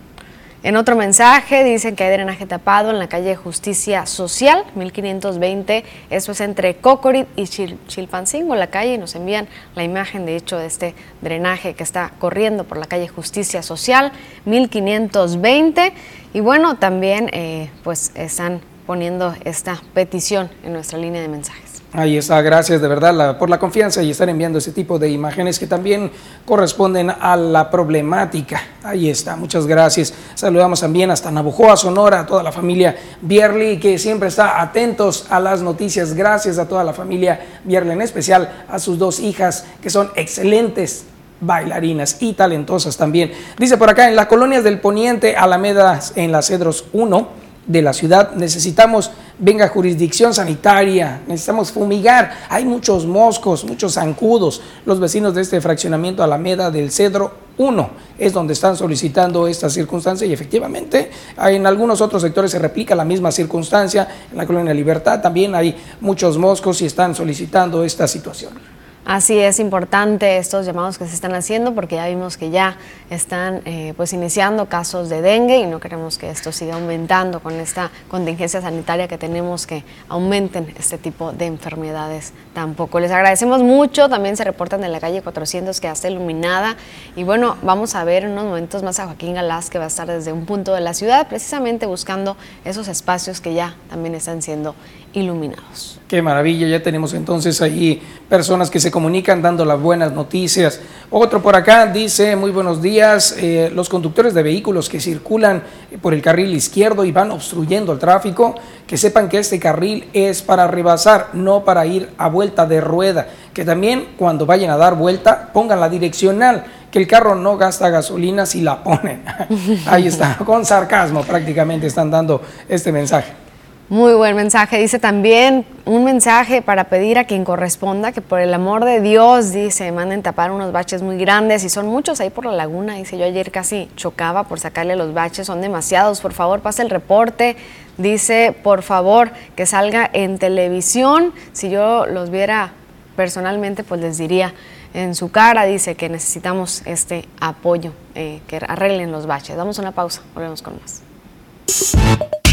[0.63, 6.33] En otro mensaje dicen que hay drenaje tapado en la calle Justicia Social, 1520, eso
[6.33, 10.67] es entre Cocorit y Chilpancingo, la calle, y nos envían la imagen de hecho de
[10.67, 14.13] este drenaje que está corriendo por la calle Justicia Social,
[14.45, 15.95] 1520.
[16.35, 21.81] Y bueno, también eh, pues están poniendo esta petición en nuestra línea de mensajes.
[21.93, 25.61] Ahí está, gracias de verdad por la confianza y estar enviando ese tipo de imágenes
[25.61, 26.11] que también
[26.45, 28.61] corresponden a la problemática.
[28.83, 30.13] Ahí está, muchas gracias.
[30.35, 35.39] Saludamos también hasta Navojoa, Sonora, a toda la familia Bierli que siempre está atentos a
[35.39, 36.13] las noticias.
[36.13, 41.05] Gracias a toda la familia Bierli, en especial a sus dos hijas que son excelentes
[41.41, 43.31] bailarinas y talentosas también.
[43.57, 47.93] Dice por acá, en las colonias del Poniente, Alameda, en las Cedros 1, de la
[47.93, 48.33] ciudad.
[48.33, 52.33] Necesitamos, venga, jurisdicción sanitaria, necesitamos fumigar.
[52.49, 54.61] Hay muchos moscos, muchos zancudos.
[54.87, 60.27] Los vecinos de este fraccionamiento Alameda del Cedro 1 es donde están solicitando esta circunstancia
[60.27, 64.09] y efectivamente en algunos otros sectores se replica la misma circunstancia.
[64.31, 68.80] En la colonia Libertad también hay muchos moscos y están solicitando esta situación.
[69.11, 72.77] Así es importante estos llamados que se están haciendo porque ya vimos que ya
[73.11, 77.55] están eh, pues iniciando casos de dengue y no queremos que esto siga aumentando con
[77.55, 83.01] esta contingencia sanitaria que tenemos que aumenten este tipo de enfermedades tampoco.
[83.01, 86.77] Les agradecemos mucho, también se reportan de la calle 400 que está iluminada
[87.17, 89.89] y bueno, vamos a ver en unos momentos más a Joaquín Galás que va a
[89.89, 94.41] estar desde un punto de la ciudad precisamente buscando esos espacios que ya también están
[94.41, 94.77] siendo
[95.13, 95.99] iluminados.
[96.11, 100.81] Qué maravilla, ya tenemos entonces ahí personas que se comunican dando las buenas noticias.
[101.09, 105.63] Otro por acá dice, muy buenos días, eh, los conductores de vehículos que circulan
[106.03, 108.57] por el carril izquierdo y van obstruyendo el tráfico,
[108.89, 113.29] que sepan que este carril es para rebasar, no para ir a vuelta de rueda,
[113.55, 117.89] que también cuando vayan a dar vuelta pongan la direccional, que el carro no gasta
[117.89, 119.23] gasolina si la ponen.
[119.87, 123.50] ahí está, con sarcasmo prácticamente están dando este mensaje.
[123.91, 124.79] Muy buen mensaje.
[124.79, 129.51] Dice también un mensaje para pedir a quien corresponda que por el amor de Dios,
[129.51, 132.95] dice, manden tapar unos baches muy grandes y son muchos ahí por la laguna.
[132.95, 136.21] Dice, yo ayer casi chocaba por sacarle los baches, son demasiados.
[136.21, 137.57] Por favor, pase el reporte.
[137.99, 141.33] Dice, por favor, que salga en televisión.
[141.53, 142.71] Si yo los viera
[143.17, 144.55] personalmente, pues les diría
[144.95, 149.57] en su cara, dice que necesitamos este apoyo, eh, que arreglen los baches.
[149.57, 151.03] Damos una pausa, volvemos con más.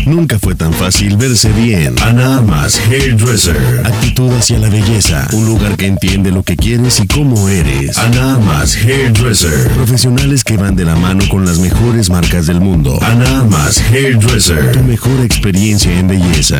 [0.07, 1.93] Nunca fue tan fácil verse bien.
[2.01, 3.81] Ana Armas Hairdresser.
[3.83, 5.27] Actitud hacia la belleza.
[5.33, 7.97] Un lugar que entiende lo que quieres y cómo eres.
[7.97, 9.67] Ana Armas Hairdresser.
[9.71, 12.97] Profesionales que van de la mano con las mejores marcas del mundo.
[13.01, 14.71] Ana Armas Hairdresser.
[14.71, 16.59] Tu mejor experiencia en belleza.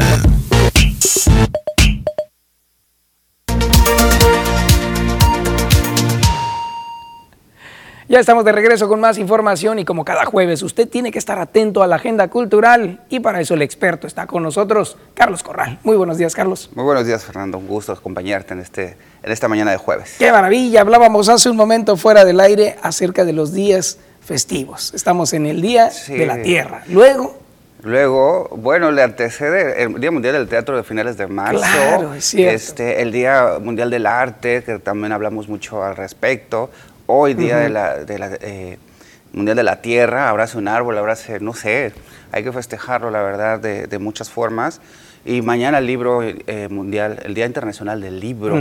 [8.10, 11.40] Ya estamos de regreso con más información y como cada jueves usted tiene que estar
[11.40, 15.78] atento a la agenda cultural y para eso el experto está con nosotros, Carlos Corral.
[15.84, 16.70] Muy buenos días, Carlos.
[16.74, 17.58] Muy buenos días, Fernando.
[17.58, 20.16] Un gusto acompañarte en, este, en esta mañana de jueves.
[20.18, 20.80] Qué maravilla.
[20.80, 24.94] Hablábamos hace un momento fuera del aire acerca de los días festivos.
[24.94, 26.84] Estamos en el Día de la Tierra.
[26.88, 27.46] Luego...
[27.84, 31.60] Luego, bueno, le antecede el Día Mundial del Teatro de finales de marzo.
[31.60, 32.56] Claro, es cierto.
[32.56, 36.72] Este, el Día Mundial del Arte, que también hablamos mucho al respecto
[37.08, 38.78] hoy día de la, de la eh,
[39.34, 41.94] Mundial de la Tierra, abrace un árbol, abrace, no sé,
[42.32, 44.80] hay que festejarlo, la verdad, de, de muchas formas.
[45.26, 48.58] Y mañana el libro eh, mundial, el Día Internacional del Libro.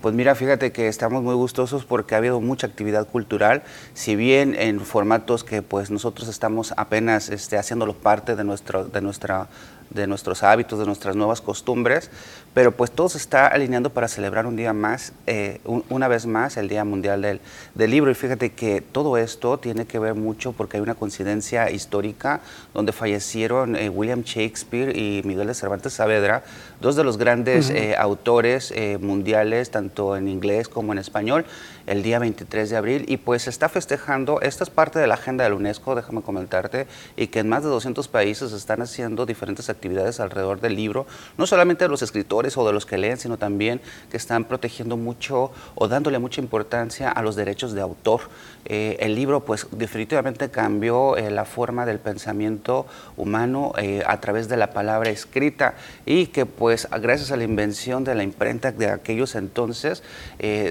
[0.00, 3.62] Pues mira, fíjate que estamos muy gustosos porque ha habido mucha actividad cultural,
[3.92, 9.02] si bien en formatos que pues nosotros estamos apenas este, haciéndolo parte de, nuestro, de
[9.02, 9.48] nuestra
[9.90, 12.10] de nuestros hábitos, de nuestras nuevas costumbres,
[12.52, 16.56] pero pues todo se está alineando para celebrar un día más, eh, una vez más,
[16.56, 17.40] el Día Mundial del,
[17.74, 18.10] del, Libro.
[18.10, 22.40] Y fíjate que todo esto tiene que ver mucho porque hay una coincidencia histórica
[22.74, 26.42] donde fallecieron eh, William Shakespeare y Miguel de Cervantes Saavedra,
[26.80, 31.44] dos de los grandes eh, autores mundiales, tanto en inglés como en español,
[31.86, 33.04] el día 23 de abril.
[33.08, 36.22] Y pues se está festejando, esta es parte de la agenda de la UNESCO, déjame
[36.22, 41.06] comentarte, y que en más de 200 países están haciendo diferentes actividades alrededor del libro,
[41.38, 44.96] no solamente de los escritores o de los que leen, sino también que están protegiendo
[44.96, 48.22] mucho o dándole mucha importancia a los derechos de autor.
[48.66, 54.48] Eh, el libro pues definitivamente cambió eh, la forma del pensamiento humano eh, a través
[54.48, 55.74] de la palabra escrita
[56.04, 60.02] y que pues gracias a la invención de la imprenta de aquellos entonces,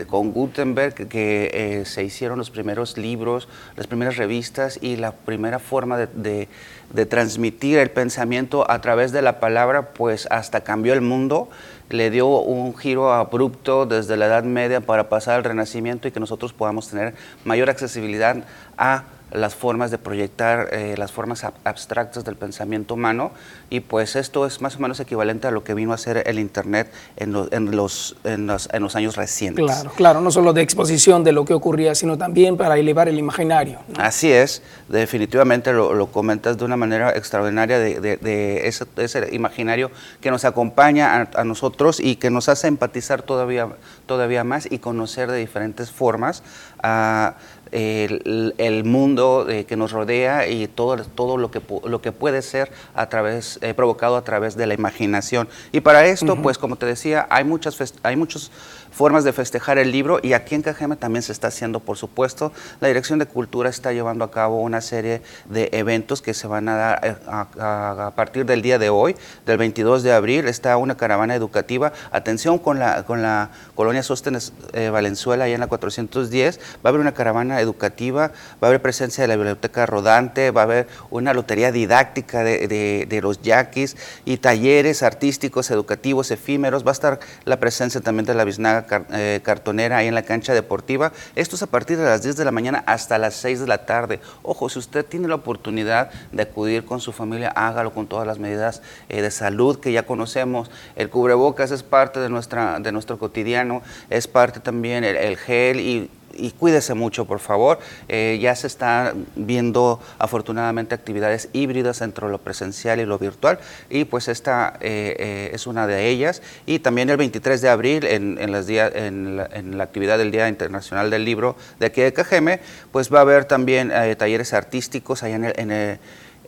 [0.08, 5.98] con Gutenberg que se hicieron los primeros libros, las primeras revistas y la primera forma
[5.98, 6.48] de
[6.94, 11.50] de transmitir el pensamiento a través de la palabra, pues hasta cambió el mundo,
[11.90, 16.20] le dio un giro abrupto desde la Edad Media para pasar al Renacimiento y que
[16.20, 17.14] nosotros podamos tener
[17.46, 18.44] mayor accesibilidad
[18.78, 23.32] a las formas de proyectar eh, las formas abstractas del pensamiento humano
[23.70, 26.40] y pues esto es más o menos equivalente a lo que vino a hacer el
[26.40, 29.64] Internet en, en, los, en, los, en los, años recientes.
[29.64, 33.20] Claro, claro, no solo de exposición de lo que ocurría, sino también para elevar el
[33.20, 33.80] imaginario.
[33.98, 39.92] Así es, definitivamente lo, lo, comentas de una manera extraordinaria de, de, ese, ese, imaginario
[40.22, 43.68] que nos acompaña a, a, nosotros y que nos hace empatizar todavía,
[44.06, 46.44] todavía más y conocer de diferentes formas
[46.82, 47.36] a
[47.72, 52.42] el, el mundo eh, que nos rodea y todo, todo lo, que, lo que puede
[52.42, 55.48] ser a través, eh, provocado a través de la imaginación.
[55.72, 58.52] Y para esto, pues como te decía, hay, muchas hay muchos
[58.92, 62.52] formas de festejar el libro y aquí en Cajeme también se está haciendo, por supuesto.
[62.80, 66.70] La Dirección de Cultura está llevando a cabo una serie de eventos que se van
[66.70, 69.16] a dar eh, a, partir del día de hoy,
[69.46, 70.48] del 22 de abril.
[70.48, 71.94] Está una caravana educativa.
[72.12, 76.60] Atención con la, con la colonia Sóstenes eh, Valenzuela, allá en la 410.
[76.60, 78.32] Va a haber una caravana educativa,
[78.62, 82.68] va a haber presencia de la biblioteca rodante, va a haber una lotería didáctica de,
[83.08, 86.86] de los yaquis y talleres artísticos, educativos, efímeros.
[86.86, 88.80] Va a estar la presencia también de la biznaga
[89.12, 91.12] eh, cartonera ahí en la cancha deportiva.
[91.36, 93.86] Esto es a partir de las 10 de la mañana hasta las 6 de la
[93.86, 94.20] tarde.
[94.44, 98.40] Ojo, si usted tiene la oportunidad de acudir con su familia, hágalo con todas las
[98.40, 100.72] medidas eh, de salud que ya conocemos.
[100.96, 106.10] El cubrebocas es parte de, nuestra, de nuestro cotidiano, es parte también el, gel y
[106.34, 107.80] y cuídese mucho, por favor.
[108.08, 113.60] Eh, ya se están viendo afortunadamente actividades híbridas entre lo presencial y lo virtual
[113.90, 116.42] y pues esta eh, eh, es una de ellas.
[116.66, 119.38] Y también el 23 de abril, en, en, las en,
[119.78, 122.60] la, actividad del Día Internacional del Libro de aquí de Cajeme,
[122.92, 126.00] pues va a haber también talleres artísticos allá en el, el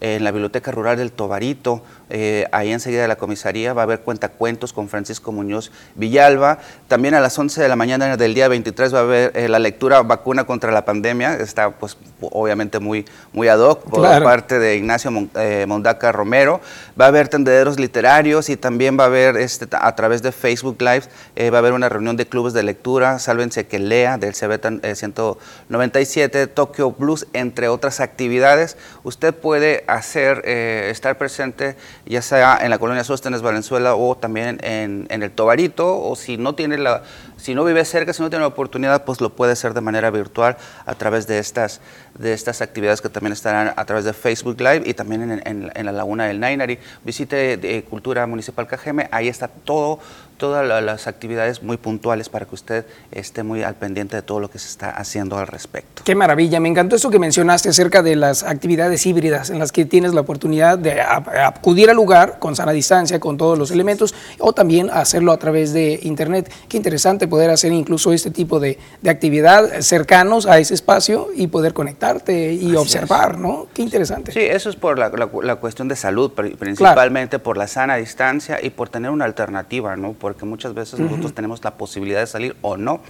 [0.01, 1.83] en la Biblioteca Rural del Tobarito,
[2.13, 6.59] eh, ahí enseguida de la comisaría, va a haber cuentacuentos con Francisco Muñoz Villalba.
[6.89, 9.59] También a las 11 de la mañana del día 23 va a haber eh, la
[9.59, 14.75] lectura vacuna contra la pandemia, está pues obviamente muy, muy ad hoc por parte de
[14.75, 16.59] Ignacio eh, Mondaca Romero.
[16.99, 20.81] Va a haber tendederos literarios y también va a haber este, a través de Facebook
[20.81, 21.03] Live,
[21.49, 26.47] va a haber una reunión de clubes de lectura, Sálvense que lea del CB 197,
[26.47, 28.75] Tokyo Blues, entre otras actividades.
[29.03, 35.07] Usted puede hacer, estar presente ya sea en la colonia Sóstenes, Valenzuela o también en,
[35.09, 37.03] en, el Tobarito, o si no tiene la,
[37.37, 40.11] si no vive cerca, si no tiene la oportunidad, pues lo puede hacer de manera
[40.11, 41.81] virtual a través de estas,
[42.17, 45.91] de estas actividades que también estarán a través de Facebook Live y también en, la
[45.91, 46.79] Laguna del Nainari.
[47.03, 49.99] Visite de Cultura Municipal Cajeme, ahí está todo,
[50.41, 54.49] todas las actividades muy puntuales para que usted esté muy al pendiente de todo lo
[54.49, 56.01] que se está haciendo al respecto.
[56.03, 59.85] Qué maravilla, me encantó eso que mencionaste acerca de las actividades híbridas en las que
[59.85, 64.51] tienes la oportunidad de acudir al lugar con sana distancia, con todos los elementos, o
[64.51, 66.51] también hacerlo a través de internet.
[66.67, 71.73] Qué interesante poder hacer incluso este tipo de, actividad cercanos a ese espacio y poder
[71.73, 73.67] conectarte y observar, ¿no?
[73.75, 74.31] Qué interesante.
[74.31, 78.89] Sí, eso es por la, cuestión de salud, principalmente por la sana distancia y por
[78.89, 80.13] tener una alternativa, ¿no?
[80.31, 83.01] Porque muchas veces nosotros tenemos la posibilidad de salir o no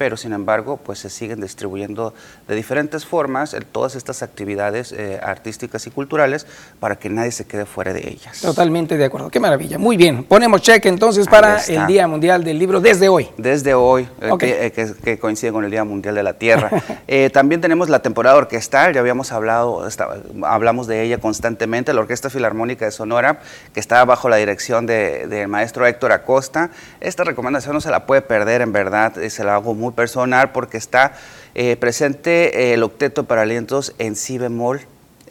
[0.00, 2.14] pero sin embargo pues se siguen distribuyendo
[2.48, 6.46] de diferentes formas todas estas actividades eh, artísticas y culturales
[6.80, 8.40] para que nadie se quede fuera de ellas.
[8.40, 9.76] Totalmente de acuerdo, qué maravilla.
[9.76, 13.28] Muy bien, ponemos cheque entonces para el Día Mundial del Libro desde hoy.
[13.36, 16.70] Desde hoy, eh, eh, que, coincide con el Día Mundial de la Tierra.
[17.34, 19.86] también tenemos la temporada orquestal, ya habíamos hablado,
[20.44, 23.40] hablamos de ella constantemente, la Orquesta Filarmónica de Sonora,
[23.74, 26.70] que está bajo la dirección del maestro Héctor Acosta.
[27.00, 30.76] Esta recomendación no se la puede perder, en verdad, se la hago muy personal porque
[30.76, 31.14] está
[31.54, 34.80] eh, presente el octeto para alientos en si bemol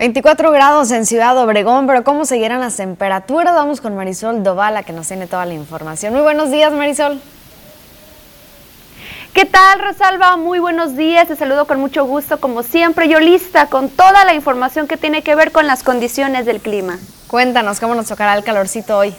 [0.00, 3.54] 24 grados en Ciudad Obregón, pero ¿cómo seguirán las temperaturas?
[3.54, 6.14] Vamos con Marisol Dovala que nos tiene toda la información.
[6.14, 7.20] Muy buenos días, Marisol.
[9.34, 10.38] ¿Qué tal, Rosalba?
[10.38, 11.28] Muy buenos días.
[11.28, 13.10] Te saludo con mucho gusto, como siempre.
[13.10, 16.98] Yo lista con toda la información que tiene que ver con las condiciones del clima.
[17.28, 19.14] Cuéntanos cómo nos tocará el calorcito hoy.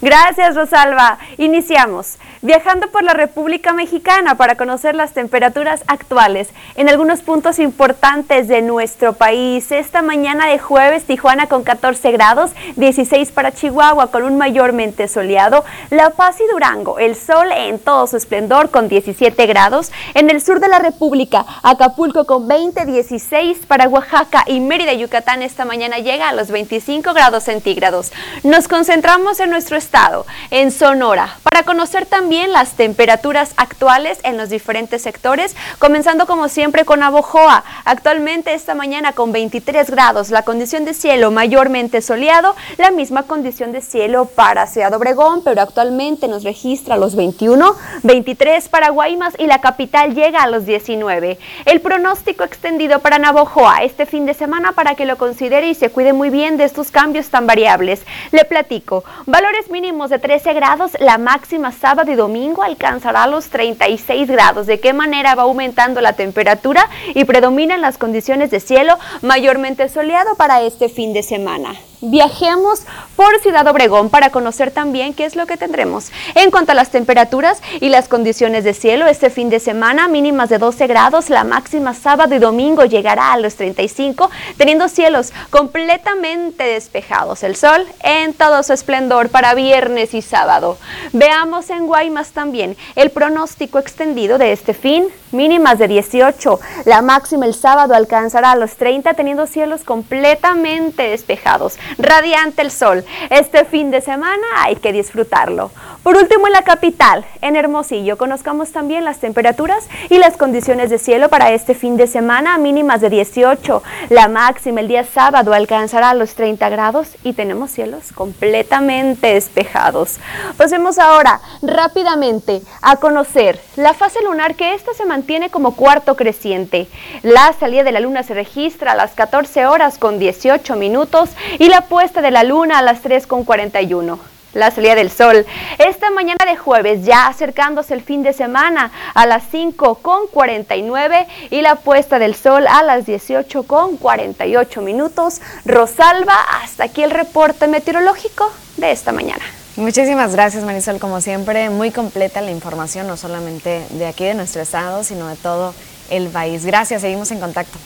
[0.00, 1.18] Gracias, Rosalba.
[1.38, 2.18] Iniciamos.
[2.42, 8.60] Viajando por la República Mexicana para conocer las temperaturas actuales en algunos puntos importantes de
[8.60, 9.72] nuestro país.
[9.72, 15.64] Esta mañana de jueves, Tijuana con 14 grados, 16 para Chihuahua con un mayormente soleado,
[15.88, 19.90] La Paz y Durango, el sol en todo su esplendor con 17 grados.
[20.12, 25.40] En el sur de la República, Acapulco con 20, 16 para Oaxaca y Mérida, Yucatán
[25.40, 28.12] esta mañana llega a los 25 grados centígrados.
[28.42, 34.48] Nos concentramos en nuestro estado, en Sonora, para conocer también las temperaturas actuales en los
[34.48, 37.64] diferentes sectores, comenzando como siempre con Abojoa.
[37.84, 43.72] Actualmente esta mañana con 23 grados, la condición de cielo mayormente soleado, la misma condición
[43.72, 49.46] de cielo para Ciudad Obregón, pero actualmente nos registra los 21, 23 para Guaymas y
[49.46, 51.38] la capital llega a los 19.
[51.66, 55.90] El pronóstico extendido para Navojoa este fin de semana para que lo considere y se
[55.90, 58.00] cuide muy bien de estos cambios tan variables.
[58.32, 64.30] Le platico, valores mínimos de 13 grados, la máxima sábado y domingo alcanzará los 36
[64.30, 64.68] grados.
[64.68, 70.36] ¿De qué manera va aumentando la temperatura y predominan las condiciones de cielo mayormente soleado
[70.36, 71.74] para este fin de semana?
[72.06, 72.82] Viajemos
[73.16, 76.12] por Ciudad Obregón para conocer también qué es lo que tendremos.
[76.34, 80.50] En cuanto a las temperaturas y las condiciones de cielo, este fin de semana mínimas
[80.50, 86.64] de 12 grados, la máxima sábado y domingo llegará a los 35, teniendo cielos completamente
[86.64, 87.42] despejados.
[87.42, 90.76] El sol en todo su esplendor para viernes y sábado.
[91.14, 97.46] Veamos en Guaymas también el pronóstico extendido de este fin, mínimas de 18, la máxima
[97.46, 103.06] el sábado alcanzará a los 30, teniendo cielos completamente despejados radiante el sol.
[103.30, 105.70] Este fin de semana hay que disfrutarlo.
[106.04, 110.98] Por último, en la capital, en Hermosillo, conozcamos también las temperaturas y las condiciones de
[110.98, 113.82] cielo para este fin de semana, mínimas de 18.
[114.10, 120.18] La máxima el día sábado alcanzará los 30 grados y tenemos cielos completamente despejados.
[120.58, 126.86] Pasemos ahora rápidamente a conocer la fase lunar que esta se mantiene como cuarto creciente.
[127.22, 131.70] La salida de la luna se registra a las 14 horas con 18 minutos y
[131.70, 135.44] la puesta de la luna a las 3 con 41 la salida del sol.
[135.78, 141.26] Esta mañana de jueves, ya acercándose el fin de semana, a las 5 con 49
[141.50, 145.40] y la puesta del sol a las 18 con 48 minutos.
[145.64, 149.44] Rosalba, hasta aquí el reporte meteorológico de esta mañana.
[149.76, 154.62] Muchísimas gracias Marisol, como siempre, muy completa la información, no solamente de aquí de nuestro
[154.62, 155.74] estado, sino de todo
[156.10, 156.64] el país.
[156.64, 157.76] Gracias, seguimos en contacto.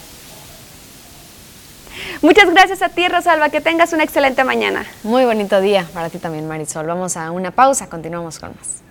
[2.22, 3.50] Muchas gracias a ti, Rosalba.
[3.50, 4.86] Que tengas una excelente mañana.
[5.02, 6.86] Muy bonito día para ti también, Marisol.
[6.86, 8.82] Vamos a una pausa, continuamos con más.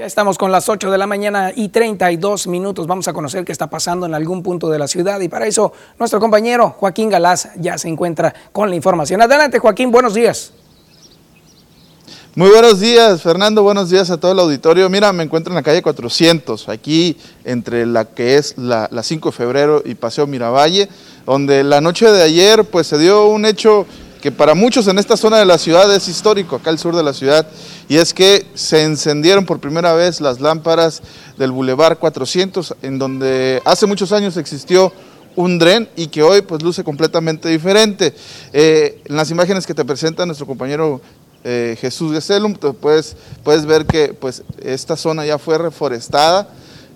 [0.00, 2.86] Ya estamos con las 8 de la mañana y 32 minutos.
[2.86, 5.74] Vamos a conocer qué está pasando en algún punto de la ciudad y para eso
[5.98, 9.20] nuestro compañero Joaquín Galás ya se encuentra con la información.
[9.20, 10.54] Adelante Joaquín, buenos días.
[12.36, 13.64] Muy buenos días, Fernando.
[13.64, 14.88] Buenos días a todo el auditorio.
[14.88, 19.36] Mira, me encuentro en la calle 400, aquí entre la que es la, 5 de
[19.36, 20.88] febrero y Paseo Miravalle,
[21.26, 23.84] donde la noche de ayer pues se dio un hecho
[24.22, 27.02] que para muchos en esta zona de la ciudad es histórico, acá al sur de
[27.02, 27.48] la ciudad,
[27.88, 31.02] y es que se encendieron por primera vez las lámparas
[31.36, 34.92] del Boulevard 400, en donde hace muchos años existió
[35.36, 38.14] un dren y que hoy pues luce completamente diferente.
[38.52, 41.00] Eh, en las imágenes que te presenta nuestro compañero
[41.42, 46.48] eh, Jesús de Celum, puedes, puedes ver que pues, esta zona ya fue reforestada,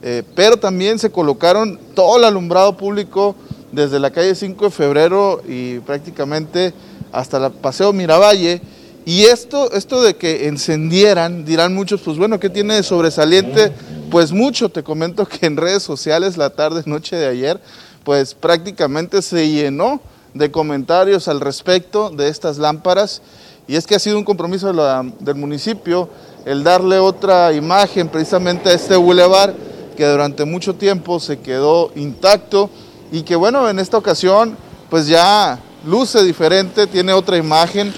[0.03, 3.35] eh, pero también se colocaron todo el alumbrado público
[3.73, 6.75] desde la calle 5 de febrero y prácticamente
[7.11, 8.61] hasta el Paseo Miravalle.
[9.07, 13.73] Y esto, esto de que encendieran, dirán muchos, pues bueno, ¿qué tiene de sobresaliente?
[14.11, 17.61] Pues mucho, te comento que en redes sociales la tarde, noche de ayer,
[18.03, 20.01] pues prácticamente se llenó
[20.35, 23.23] de comentarios al respecto de estas lámparas
[23.67, 24.73] y es que ha sido un compromiso
[25.21, 26.09] del municipio
[26.45, 29.55] el darle otra imagen precisamente a este bulevar
[29.97, 32.69] que durante mucho tiempo se quedó intacto
[33.11, 34.57] y que bueno, en esta ocasión
[34.91, 37.93] pues ya luce diferente, tiene otra imagen,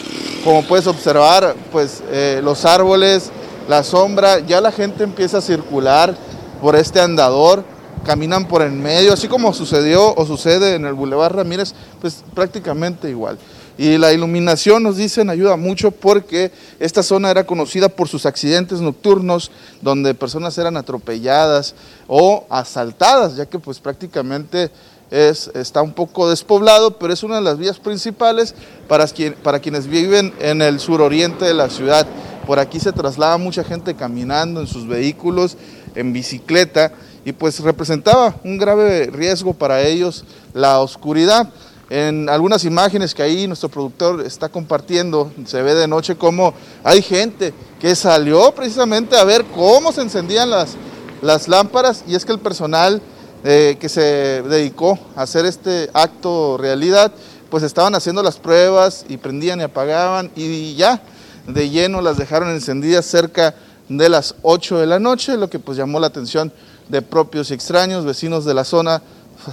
[0.44, 3.30] como puedes observar, pues eh, los árboles,
[3.68, 6.16] la sombra, ya la gente empieza a circular
[6.60, 7.64] por este andador,
[8.04, 13.10] caminan por en medio, así como sucedió o sucede en el Boulevard Ramírez, pues prácticamente
[13.10, 13.38] igual.
[13.78, 16.50] Y la iluminación, nos dicen, ayuda mucho porque
[16.80, 19.50] esta zona era conocida por sus accidentes nocturnos,
[19.82, 21.74] donde personas eran atropelladas
[22.08, 24.70] o asaltadas, ya que pues prácticamente
[25.10, 28.54] es, está un poco despoblado, pero es una de las vías principales
[28.88, 29.06] para,
[29.42, 32.06] para quienes viven en el suroriente de la ciudad.
[32.46, 35.56] Por aquí se traslada mucha gente caminando en sus vehículos,
[35.94, 36.92] en bicicleta,
[37.24, 40.24] y pues representaba un grave riesgo para ellos
[40.54, 41.50] la oscuridad.
[41.88, 46.52] En algunas imágenes que ahí nuestro productor está compartiendo, se ve de noche cómo
[46.82, 50.74] hay gente que salió precisamente a ver cómo se encendían las,
[51.22, 53.00] las lámparas y es que el personal
[53.44, 57.12] eh, que se dedicó a hacer este acto realidad,
[57.50, 61.00] pues estaban haciendo las pruebas y prendían y apagaban y ya
[61.46, 63.54] de lleno las dejaron encendidas cerca
[63.88, 66.52] de las 8 de la noche, lo que pues llamó la atención
[66.88, 69.02] de propios y extraños, vecinos de la zona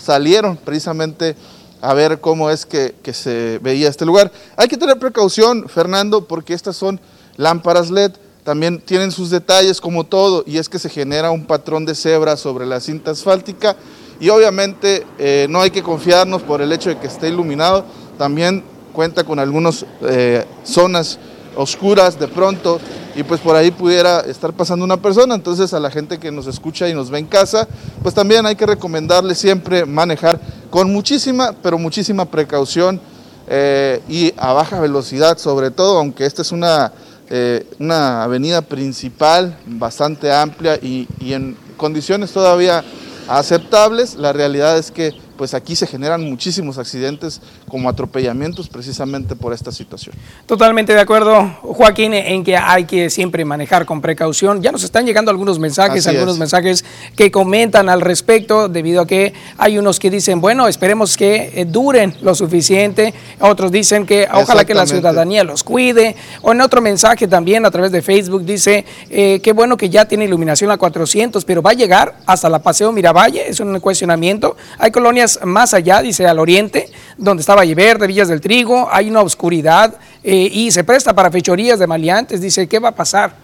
[0.02, 1.36] salieron precisamente
[1.84, 4.32] a ver cómo es que, se veía este lugar.
[4.56, 6.98] Hay que tener precaución, Fernando, porque estas son
[7.36, 8.14] lámparas LED,
[8.46, 12.38] también tienen sus detalles como todo, y es que se genera un patrón de cebra
[12.38, 13.76] sobre la cinta asfáltica,
[14.22, 17.84] y obviamente eh, no hay que confiarnos por el hecho de que esté iluminado,
[18.18, 21.20] también cuenta con algunas eh, zonas
[21.56, 22.80] oscuras de pronto
[23.16, 25.36] y pues por ahí pudiera estar pasando una persona.
[25.36, 27.68] Entonces a la gente que nos escucha y nos ve en casa,
[28.02, 30.40] pues también hay que recomendarle siempre manejar
[30.70, 33.00] con muchísima, pero muchísima precaución
[33.48, 36.92] eh, y a baja velocidad sobre todo, aunque esta es una,
[37.30, 42.84] eh, una avenida principal bastante amplia y, y en condiciones todavía
[43.28, 49.54] aceptables, la realidad es que pues aquí se generan muchísimos accidentes como atropellamientos precisamente por
[49.54, 50.16] esta situación.
[50.46, 54.62] Totalmente de acuerdo, Joaquín, en que hay que siempre manejar con precaución.
[54.62, 56.40] Ya nos están llegando algunos mensajes, Así algunos es.
[56.40, 56.86] mensajes
[57.16, 61.66] que comentan al respecto, debido a que hay unos que dicen, bueno, esperemos que eh,
[61.66, 66.82] duren lo suficiente, otros dicen que ojalá que la ciudadanía los cuide, o en otro
[66.82, 70.78] mensaje también a través de Facebook dice, eh, qué bueno que ya tiene iluminación a
[70.78, 74.56] 400, pero va a llegar hasta la Paseo Miravalle, es un cuestionamiento.
[74.78, 79.22] Hay colonias más allá, dice al oriente, donde Valle Verde, Villas del Trigo, hay una
[79.22, 83.36] oscuridad eh, y se presta para fechorías de maleantes, dice, ¿qué va a pasar?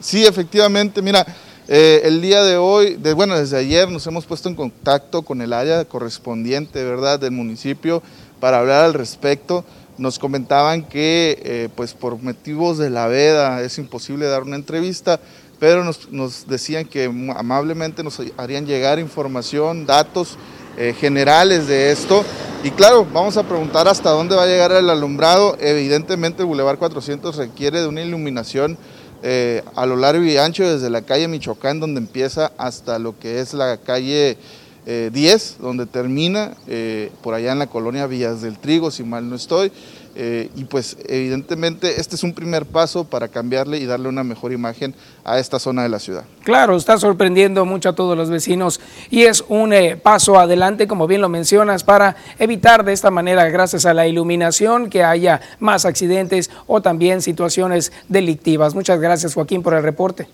[0.00, 1.26] Sí, efectivamente, mira,
[1.70, 5.52] eh, el día de hoy, bueno, desde ayer nos hemos puesto en contacto con el
[5.52, 8.02] área correspondiente, ¿verdad?, del municipio
[8.40, 9.64] para hablar al respecto.
[9.98, 15.20] Nos comentaban que, eh, pues por motivos de la veda es imposible dar una entrevista,
[15.58, 17.04] pero nos, decían que
[17.36, 20.36] amablemente nos harían llegar información, datos
[20.76, 22.24] eh, generales de esto.
[22.64, 25.56] Y claro, vamos a preguntar hasta dónde va a llegar el alumbrado.
[25.60, 28.76] Evidentemente, el Boulevard 400 requiere de una iluminación
[29.22, 33.40] eh, a lo largo y ancho desde la calle Michoacán, donde empieza, hasta lo que
[33.40, 34.38] es la calle
[34.86, 39.28] eh, 10, donde termina, eh, por allá en la colonia Villas del Trigo, si mal
[39.28, 39.72] no estoy.
[40.20, 44.50] Eh, y pues evidentemente este es un primer paso para cambiarle y darle una mejor
[44.50, 44.92] imagen
[45.22, 46.24] a esta zona de la ciudad.
[46.42, 48.80] Claro, está sorprendiendo mucho a todos los vecinos
[49.10, 53.48] y es un eh, paso adelante, como bien lo mencionas, para evitar de esta manera,
[53.48, 58.74] gracias a la iluminación, que haya más accidentes o también situaciones delictivas.
[58.74, 60.26] Muchas gracias, Joaquín, por el reporte.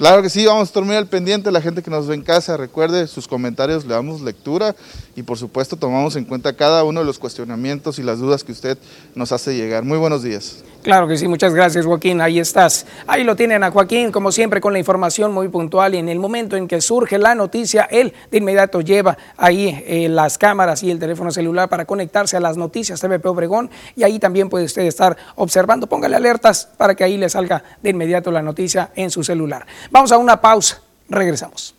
[0.00, 2.22] Claro que sí, vamos a estar muy al pendiente, la gente que nos ve en
[2.22, 4.74] casa, recuerde sus comentarios, le damos lectura
[5.14, 8.52] y por supuesto tomamos en cuenta cada uno de los cuestionamientos y las dudas que
[8.52, 8.78] usted
[9.14, 9.84] nos hace llegar.
[9.84, 10.64] Muy buenos días.
[10.82, 12.86] Claro que sí, muchas gracias Joaquín, ahí estás.
[13.06, 16.18] Ahí lo tienen a Joaquín, como siempre, con la información muy puntual y en el
[16.18, 20.90] momento en que surge la noticia, él de inmediato lleva ahí eh, las cámaras y
[20.90, 24.84] el teléfono celular para conectarse a las noticias TVP Obregón y ahí también puede usted
[24.84, 25.86] estar observando.
[25.86, 29.66] Póngale alertas para que ahí le salga de inmediato la noticia en su celular.
[29.90, 31.74] Vamos a una pausa, regresamos.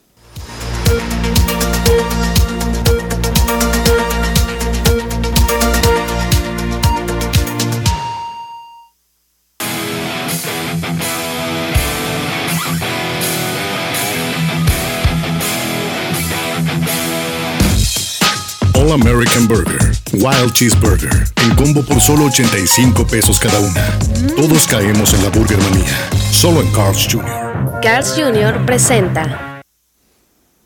[18.76, 21.12] All American Burger, Wild Cheeseburger,
[21.44, 23.98] en combo por solo 85 pesos cada una.
[24.36, 27.80] Todos caemos en la burger manía, solo en Carl's Jr.
[27.82, 28.66] Carl's Jr.
[28.66, 29.51] presenta.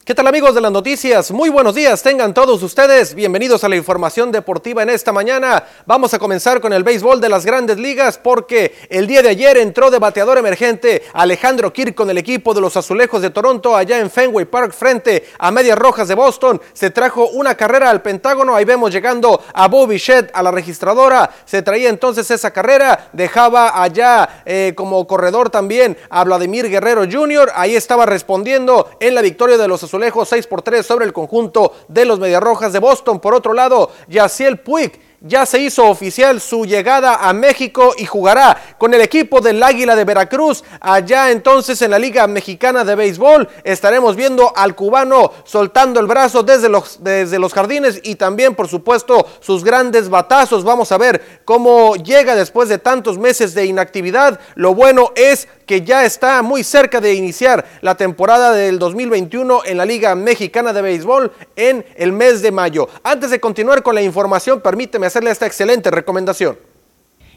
[0.05, 1.31] ¿Qué tal amigos de las noticias?
[1.31, 3.15] Muy buenos días, tengan todos ustedes.
[3.15, 5.63] Bienvenidos a la información deportiva en esta mañana.
[5.87, 9.57] Vamos a comenzar con el béisbol de las grandes ligas porque el día de ayer
[9.57, 13.97] entró de bateador emergente Alejandro Kirk con el equipo de los Azulejos de Toronto allá
[13.97, 16.61] en Fenway Park frente a Medias Rojas de Boston.
[16.73, 21.31] Se trajo una carrera al Pentágono, ahí vemos llegando a Bobby Shedd a la registradora.
[21.45, 27.53] Se traía entonces esa carrera, dejaba allá eh, como corredor también a Vladimir Guerrero Jr.
[27.55, 29.94] Ahí estaba respondiendo en la victoria de los Azulejos
[30.25, 33.19] 6 por 3 sobre el conjunto de los Mediarrojas de Boston.
[33.19, 38.75] Por otro lado, Yaciel Puig ya se hizo oficial su llegada a México y jugará
[38.77, 40.63] con el equipo del Águila de Veracruz.
[40.79, 46.43] Allá entonces en la Liga Mexicana de Béisbol estaremos viendo al cubano soltando el brazo
[46.43, 50.63] desde los, desde los jardines y también por supuesto sus grandes batazos.
[50.63, 54.39] Vamos a ver cómo llega después de tantos meses de inactividad.
[54.53, 59.77] Lo bueno es que ya está muy cerca de iniciar la temporada del 2021 en
[59.77, 62.87] la Liga Mexicana de Béisbol en el mes de mayo.
[63.03, 66.74] Antes de continuar con la información, permíteme hacerle esta excelente recomendación.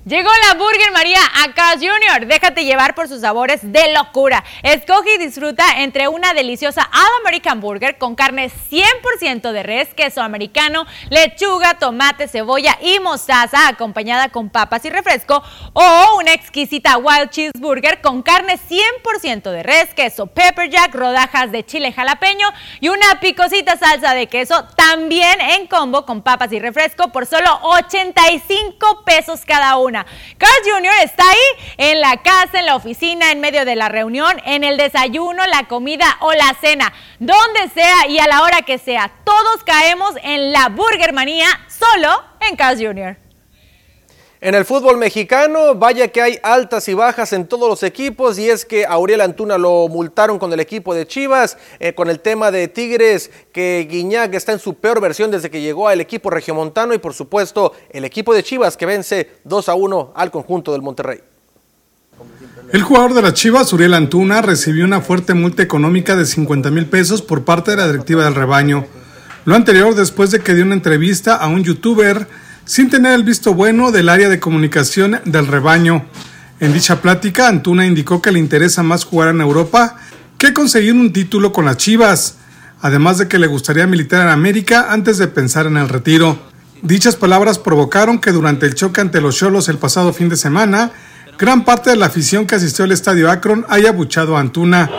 [0.09, 2.27] Llegó la Burger María a Carl's Jr.
[2.27, 4.43] Déjate llevar por sus sabores de locura.
[4.63, 10.23] Escoge y disfruta entre una deliciosa All American Burger con carne 100% de res, queso
[10.23, 15.43] americano, lechuga, tomate, cebolla y mostaza acompañada con papas y refresco
[15.75, 21.67] o una exquisita Wild Cheeseburger con carne 100% de res, queso pepper jack, rodajas de
[21.67, 22.49] chile jalapeño
[22.81, 27.61] y una picosita salsa de queso también en combo con papas y refresco por solo
[27.63, 29.98] 85 pesos cada una.
[30.37, 30.93] Carl Jr.
[31.05, 34.77] está ahí en la casa, en la oficina, en medio de la reunión, en el
[34.77, 39.11] desayuno, la comida o la cena, donde sea y a la hora que sea.
[39.25, 43.28] Todos caemos en la burger manía solo en Carl Jr.
[44.41, 48.49] En el fútbol mexicano, vaya que hay altas y bajas en todos los equipos y
[48.49, 48.95] es que a
[49.25, 53.89] Antuna lo multaron con el equipo de Chivas, eh, con el tema de Tigres, que
[53.91, 57.73] Guiñac está en su peor versión desde que llegó al equipo regiomontano y por supuesto
[57.91, 61.19] el equipo de Chivas que vence 2 a 1 al conjunto del Monterrey.
[62.73, 66.87] El jugador de las Chivas, Uriel Antuna, recibió una fuerte multa económica de 50 mil
[66.87, 68.87] pesos por parte de la directiva del rebaño.
[69.47, 72.29] Lo anterior después de que dio una entrevista a un youtuber
[72.69, 76.05] sin tener el visto bueno del área de comunicación del rebaño.
[76.61, 79.97] En dicha plática, Antuna indicó que le interesa más jugar en Europa
[80.37, 82.37] que conseguir un título con las Chivas,
[82.83, 86.39] además de que le gustaría militar en América antes de pensar en el retiro.
[86.83, 90.93] Dichas palabras provocaron que durante el choque ante los Cholos el pasado fin de semana,
[91.39, 94.91] gran parte de la afición que asistió al estadio Akron haya buchado a Antuna.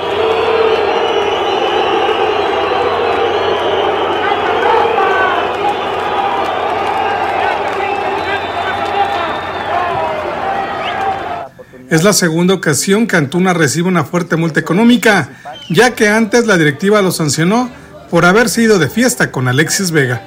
[11.90, 15.32] Es la segunda ocasión que Antuna recibe una fuerte multa económica,
[15.72, 17.72] ya que antes la directiva lo sancionó
[18.12, 20.22] por haberse ido de fiesta con Alexis Vega.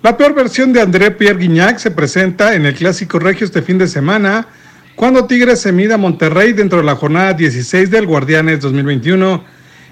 [0.00, 3.76] La peor versión de André Pierre Guignac se presenta en el Clásico Regio este fin
[3.76, 4.48] de semana,
[4.94, 9.44] cuando Tigres se mida a Monterrey dentro de la jornada 16 del Guardianes 2021.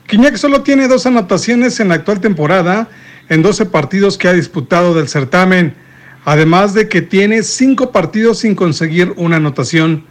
[0.09, 2.89] Guignac solo tiene dos anotaciones en la actual temporada
[3.29, 5.84] en 12 partidos que ha disputado del certamen
[6.25, 10.05] además de que tiene cinco partidos sin conseguir una anotación.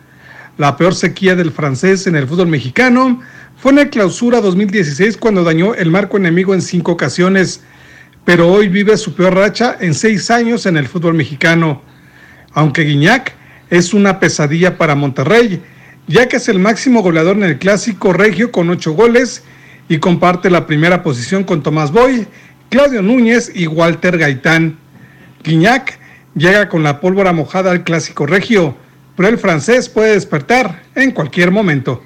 [0.58, 3.20] La peor sequía del francés en el fútbol mexicano
[3.58, 7.64] fue en la clausura 2016 cuando dañó el marco enemigo en cinco ocasiones,
[8.26, 11.82] pero hoy vive su peor racha en seis años en el fútbol mexicano.
[12.54, 13.34] Aunque Guiñac
[13.70, 15.62] es una pesadilla para Monterrey,
[16.08, 19.44] ya que es el máximo goleador en el clásico regio con ocho goles
[19.90, 22.28] y comparte la primera posición con Tomás Boy,
[22.70, 24.78] Claudio Núñez y Walter Gaitán.
[25.44, 26.03] Guiñac
[26.36, 28.76] llega con la pólvora mojada al clásico regio,
[29.16, 32.02] pero el francés puede despertar en cualquier momento.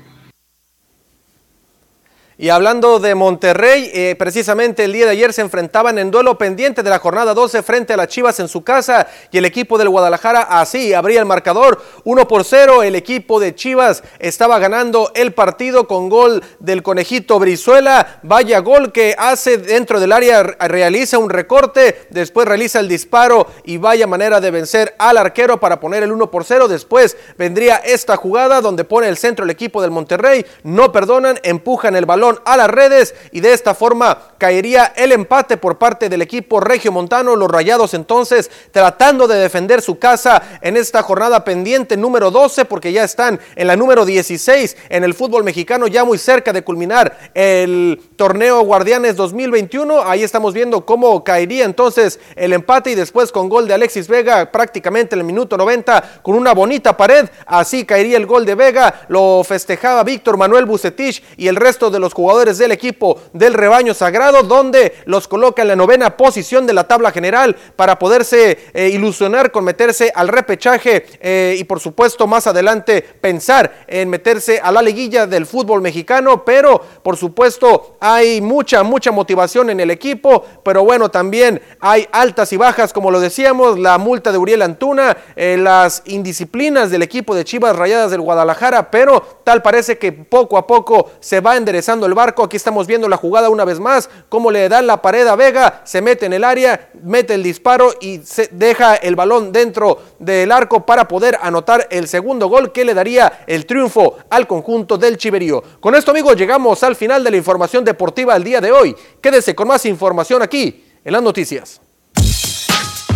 [2.39, 6.83] Y hablando de Monterrey, eh, precisamente el día de ayer se enfrentaban en duelo pendiente
[6.83, 9.89] de la jornada 12 frente a las Chivas en su casa y el equipo del
[9.89, 12.83] Guadalajara así abría el marcador 1 por 0.
[12.83, 18.19] El equipo de Chivas estaba ganando el partido con gol del conejito Brizuela.
[18.21, 23.77] Vaya gol que hace dentro del área, realiza un recorte, después realiza el disparo y
[23.77, 26.67] vaya manera de vencer al arquero para poner el 1 por 0.
[26.67, 30.45] Después vendría esta jugada donde pone el centro el equipo del Monterrey.
[30.61, 35.57] No perdonan, empujan el balón a las redes y de esta forma caería el empate
[35.57, 37.35] por parte del equipo regio montano.
[37.35, 42.91] Los rayados entonces tratando de defender su casa en esta jornada pendiente número 12 porque
[42.91, 47.17] ya están en la número 16 en el fútbol mexicano ya muy cerca de culminar
[47.33, 50.03] el torneo Guardianes 2021.
[50.03, 54.51] Ahí estamos viendo cómo caería entonces el empate y después con gol de Alexis Vega
[54.51, 57.29] prácticamente en el minuto 90 con una bonita pared.
[57.45, 59.05] Así caería el gol de Vega.
[59.07, 63.93] Lo festejaba Víctor Manuel Bucetich y el resto de los jugadores del equipo del rebaño
[63.93, 68.89] sagrado, donde los coloca en la novena posición de la tabla general para poderse eh,
[68.89, 74.71] ilusionar con meterse al repechaje eh, y por supuesto más adelante pensar en meterse a
[74.71, 80.43] la liguilla del fútbol mexicano, pero por supuesto hay mucha, mucha motivación en el equipo,
[80.63, 85.17] pero bueno, también hay altas y bajas, como lo decíamos, la multa de Uriel Antuna,
[85.35, 90.57] eh, las indisciplinas del equipo de Chivas Rayadas del Guadalajara, pero tal parece que poco
[90.57, 92.43] a poco se va enderezando el barco.
[92.43, 95.81] Aquí estamos viendo la jugada una vez más, cómo le dan la pared a Vega,
[95.83, 100.51] se mete en el área, mete el disparo y se deja el balón dentro del
[100.51, 105.17] arco para poder anotar el segundo gol que le daría el triunfo al conjunto del
[105.17, 105.63] Chiverío.
[105.79, 108.95] Con esto, amigos, llegamos al final de la información deportiva del día de hoy.
[109.21, 111.81] Quédese con más información aquí en las noticias.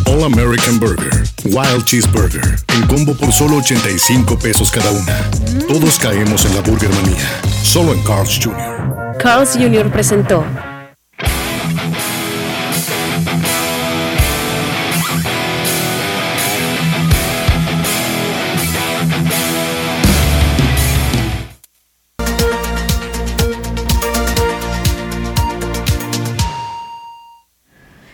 [0.07, 2.44] All American Burger, Wild Cheeseburger,
[2.76, 5.32] en combo por solo 85 pesos cada una.
[5.68, 9.18] Todos caemos en la burger manía, solo en Carl's Jr.
[9.19, 9.90] Carl's Jr.
[9.90, 10.44] presentó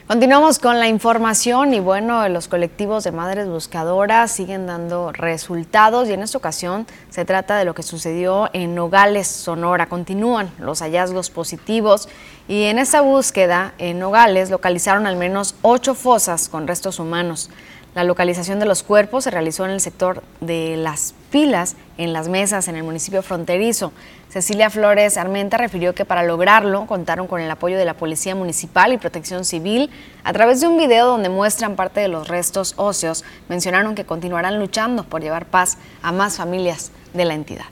[0.08, 6.14] Continuamos con la información y bueno, los colectivos de madres buscadoras siguen dando resultados y
[6.14, 9.90] en esta ocasión se trata de lo que sucedió en Nogales, Sonora.
[9.90, 12.08] Continúan los hallazgos positivos
[12.48, 17.50] y en esta búsqueda en Nogales localizaron al menos ocho fosas con restos humanos.
[17.98, 22.30] La localización de los cuerpos se realizó en el sector de las pilas en las
[22.30, 23.92] mesas en el municipio fronterizo.
[24.30, 28.94] Cecilia Flores Armenta refirió que para lograrlo contaron con el apoyo de la Policía Municipal
[28.94, 29.90] y Protección Civil.
[30.24, 34.60] A través de un video donde muestran parte de los restos óseos, mencionaron que continuarán
[34.60, 37.66] luchando por llevar paz a más familias de la entidad.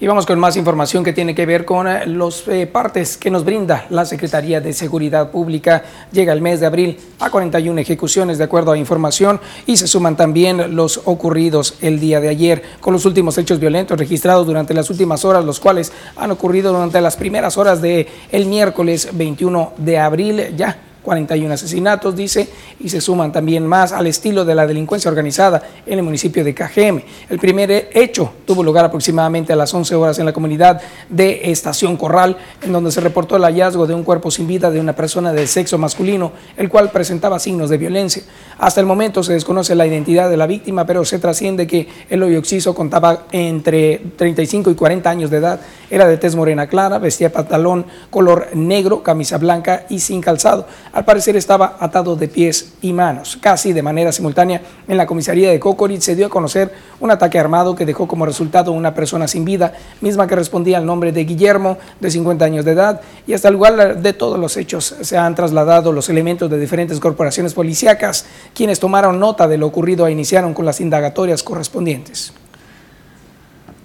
[0.00, 3.32] Y vamos con más información que tiene que ver con eh, los eh, partes que
[3.32, 5.82] nos brinda la Secretaría de Seguridad Pública.
[6.12, 10.16] Llega el mes de abril a 41 ejecuciones de acuerdo a información y se suman
[10.16, 14.88] también los ocurridos el día de ayer con los últimos hechos violentos registrados durante las
[14.88, 19.98] últimas horas, los cuales han ocurrido durante las primeras horas del el miércoles 21 de
[19.98, 20.54] abril.
[20.56, 20.78] Ya
[21.08, 22.46] 41 asesinatos, dice,
[22.78, 26.52] y se suman también más al estilo de la delincuencia organizada en el municipio de
[26.52, 27.02] Cajeme.
[27.30, 31.96] El primer hecho tuvo lugar aproximadamente a las 11 horas en la comunidad de Estación
[31.96, 35.32] Corral, en donde se reportó el hallazgo de un cuerpo sin vida de una persona
[35.32, 38.22] de sexo masculino, el cual presentaba signos de violencia.
[38.58, 42.22] Hasta el momento se desconoce la identidad de la víctima, pero se trasciende que el
[42.22, 46.98] hoyo occiso contaba entre 35 y 40 años de edad, era de tez morena clara,
[46.98, 50.66] vestía pantalón color negro, camisa blanca y sin calzado.
[50.98, 53.38] Al parecer estaba atado de pies y manos.
[53.40, 57.38] Casi de manera simultánea, en la comisaría de Cocorit se dio a conocer un ataque
[57.38, 61.24] armado que dejó como resultado una persona sin vida, misma que respondía al nombre de
[61.24, 65.16] Guillermo, de 50 años de edad, y hasta el lugar de todos los hechos se
[65.16, 70.10] han trasladado los elementos de diferentes corporaciones policíacas, quienes tomaron nota de lo ocurrido e
[70.10, 72.32] iniciaron con las indagatorias correspondientes.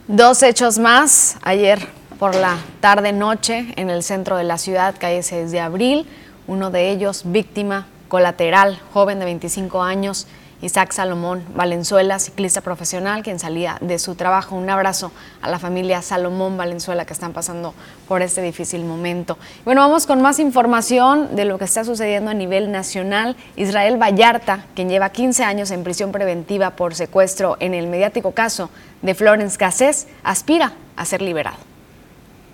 [0.07, 1.77] Dos hechos más ayer
[2.18, 6.07] por la tarde-noche en el centro de la ciudad, calle 6 de abril
[6.48, 10.28] uno de ellos víctima colateral, joven de 25 años,
[10.64, 14.56] Isaac Salomón Valenzuela, ciclista profesional, quien salía de su trabajo.
[14.56, 15.11] Un abrazo
[15.41, 17.74] a la familia Salomón Valenzuela que están pasando
[18.07, 19.38] por este difícil momento.
[19.65, 23.36] Bueno, vamos con más información de lo que está sucediendo a nivel nacional.
[23.57, 28.70] Israel Vallarta, quien lleva 15 años en prisión preventiva por secuestro en el mediático caso
[29.02, 31.73] de Florence Cassés, aspira a ser liberado.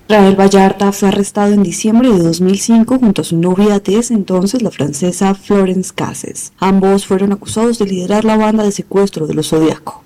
[0.10, 4.64] Rael Vallarta fue arrestado en diciembre de 2005 junto a su novia de ese entonces,
[4.64, 6.52] la francesa Florence Casses.
[6.58, 10.04] Ambos fueron acusados de liderar la banda de secuestro de los Zodiaco.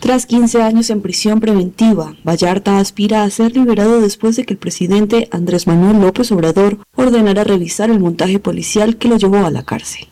[0.00, 4.58] Tras 15 años en prisión preventiva, Vallarta aspira a ser liberado después de que el
[4.58, 9.62] presidente Andrés Manuel López Obrador ordenara revisar el montaje policial que lo llevó a la
[9.62, 10.08] cárcel.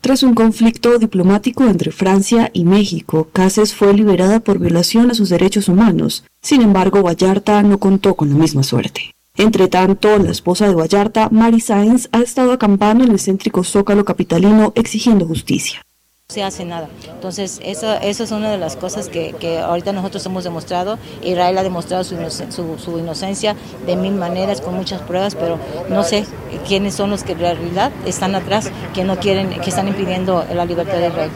[0.00, 5.30] Tras un conflicto diplomático entre Francia y México, Cases fue liberada por violación a sus
[5.30, 6.22] derechos humanos.
[6.46, 9.16] Sin embargo, Vallarta no contó con la misma suerte.
[9.36, 14.04] Entre tanto, la esposa de Vallarta, Mary Sainz, ha estado acampando en el céntrico Zócalo
[14.04, 15.82] capitalino exigiendo justicia
[16.28, 16.88] se hace nada.
[17.08, 20.98] Entonces, eso es una de las cosas que, ahorita nosotros hemos demostrado.
[21.22, 23.54] Israel ha demostrado su, inocencia
[23.86, 25.56] de mil maneras, con muchas pruebas, pero
[25.88, 26.26] no sé
[26.66, 30.64] quiénes son los que en realidad están atrás, que no quieren, que están impidiendo la
[30.64, 31.30] libertad de Israel.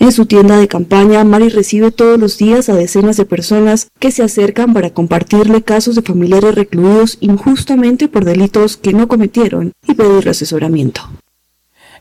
[0.00, 4.12] En su tienda de campaña, Mari recibe todos los días a decenas de personas que
[4.12, 9.94] se acercan para compartirle casos de familiares recluidos injustamente por delitos que no cometieron y
[9.94, 11.00] pedir asesoramiento.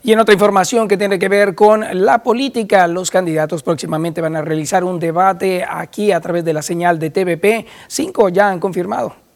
[0.04, 4.36] Y en otra información que tiene que ver con la política, los candidatos próximamente van
[4.36, 7.66] a realizar un debate aquí a través de la señal de TVP.
[7.88, 9.27] Cinco ya han confirmado.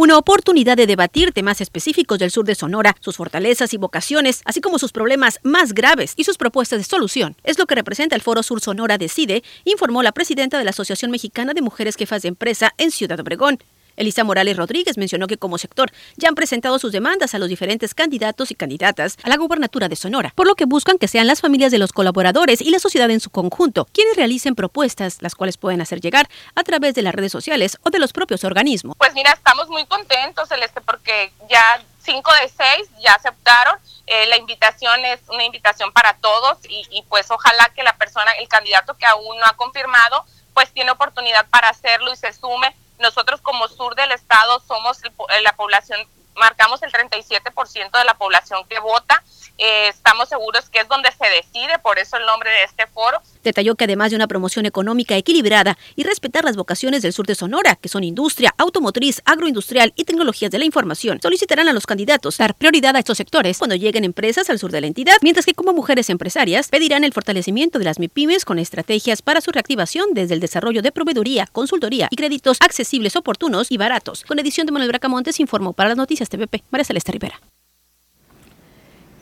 [0.00, 4.60] Una oportunidad de debatir temas específicos del sur de Sonora, sus fortalezas y vocaciones, así
[4.60, 7.34] como sus problemas más graves y sus propuestas de solución.
[7.42, 11.10] Es lo que representa el Foro Sur Sonora Decide, informó la presidenta de la Asociación
[11.10, 13.58] Mexicana de Mujeres Jefas de Empresa en Ciudad Obregón.
[13.98, 17.94] Elisa Morales Rodríguez mencionó que como sector ya han presentado sus demandas a los diferentes
[17.94, 21.40] candidatos y candidatas a la gubernatura de Sonora, por lo que buscan que sean las
[21.40, 25.56] familias de los colaboradores y la sociedad en su conjunto quienes realicen propuestas, las cuales
[25.58, 28.96] pueden hacer llegar a través de las redes sociales o de los propios organismos.
[28.96, 33.76] Pues mira, estamos muy contentos, Celeste, porque ya cinco de seis ya aceptaron.
[34.06, 38.30] Eh, la invitación es una invitación para todos y, y pues ojalá que la persona,
[38.40, 42.74] el candidato que aún no ha confirmado, pues tiene oportunidad para hacerlo y se sume
[42.98, 45.00] nosotros como sur del estado somos
[45.42, 46.00] la población,
[46.34, 49.22] marcamos el 37% de la población que vota
[49.58, 53.20] eh, estamos seguros que es donde se decide, por eso el nombre de este foro.
[53.48, 57.34] Detalló que además de una promoción económica equilibrada y respetar las vocaciones del sur de
[57.34, 62.36] Sonora, que son industria, automotriz, agroindustrial y tecnologías de la información, solicitarán a los candidatos
[62.36, 65.54] dar prioridad a estos sectores cuando lleguen empresas al sur de la entidad, mientras que
[65.54, 70.34] como mujeres empresarias pedirán el fortalecimiento de las MIPIMES con estrategias para su reactivación desde
[70.34, 74.24] el desarrollo de proveeduría, consultoría y créditos accesibles, oportunos y baratos.
[74.24, 77.40] Con edición de Manuel Bracamontes informó para las noticias TVP, María Celeste Rivera.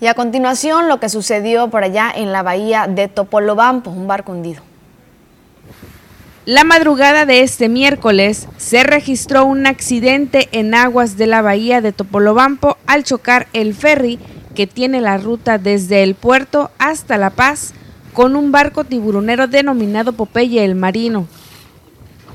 [0.01, 4.33] Y a continuación lo que sucedió por allá en la bahía de Topolobampo, un barco
[4.33, 4.63] hundido.
[6.45, 11.93] La madrugada de este miércoles se registró un accidente en aguas de la bahía de
[11.93, 14.21] Topolobampo al chocar el ferry
[14.55, 17.75] que tiene la ruta desde el puerto hasta La Paz
[18.13, 21.27] con un barco tiburonero denominado Popeye el Marino.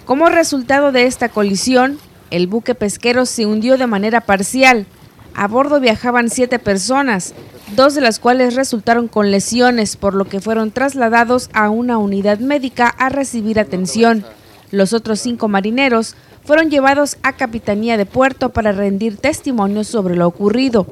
[0.06, 1.98] Como resultado de esta colisión,
[2.32, 4.86] el buque pesquero se hundió de manera parcial.
[5.34, 7.34] A bordo viajaban siete personas,
[7.76, 12.40] dos de las cuales resultaron con lesiones, por lo que fueron trasladados a una unidad
[12.40, 14.26] médica a recibir atención.
[14.72, 20.28] Los otros cinco marineros fueron llevados a Capitanía de Puerto para rendir testimonio sobre lo
[20.28, 20.88] ocurrido.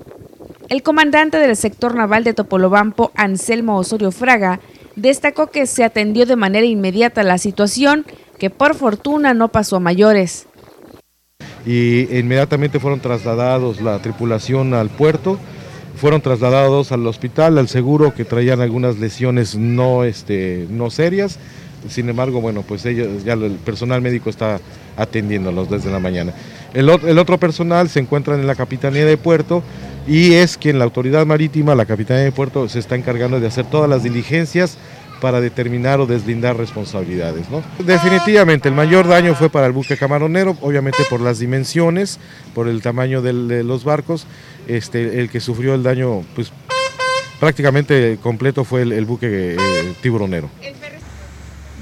[0.69, 4.59] El comandante del sector naval de Topolobampo, Anselmo Osorio Fraga,
[4.95, 8.05] destacó que se atendió de manera inmediata la situación,
[8.37, 10.47] que por fortuna no pasó a mayores.
[11.65, 15.37] Y inmediatamente fueron trasladados la tripulación al puerto,
[15.95, 21.37] fueron trasladados al hospital, al seguro, que traían algunas lesiones no, este, no serias.
[21.87, 24.59] Sin embargo, bueno, pues ellos, ya el personal médico está
[24.97, 26.33] atendiéndolos desde la mañana.
[26.73, 29.63] El, el, otro personal se encuentra en la Capitanía de Puerto
[30.07, 33.65] y es quien la autoridad marítima, la Capitanía de Puerto, se está encargando de hacer
[33.65, 34.77] todas las diligencias
[35.21, 37.45] para determinar o deslindar responsabilidades.
[37.79, 42.19] Definitivamente, el mayor daño fue para el buque camaronero, obviamente por las dimensiones,
[42.53, 44.27] por el tamaño de los barcos,
[44.67, 46.51] este, el que sufrió el daño pues,
[47.39, 49.57] prácticamente completo fue el, el buque eh,
[50.01, 50.49] tiburonero.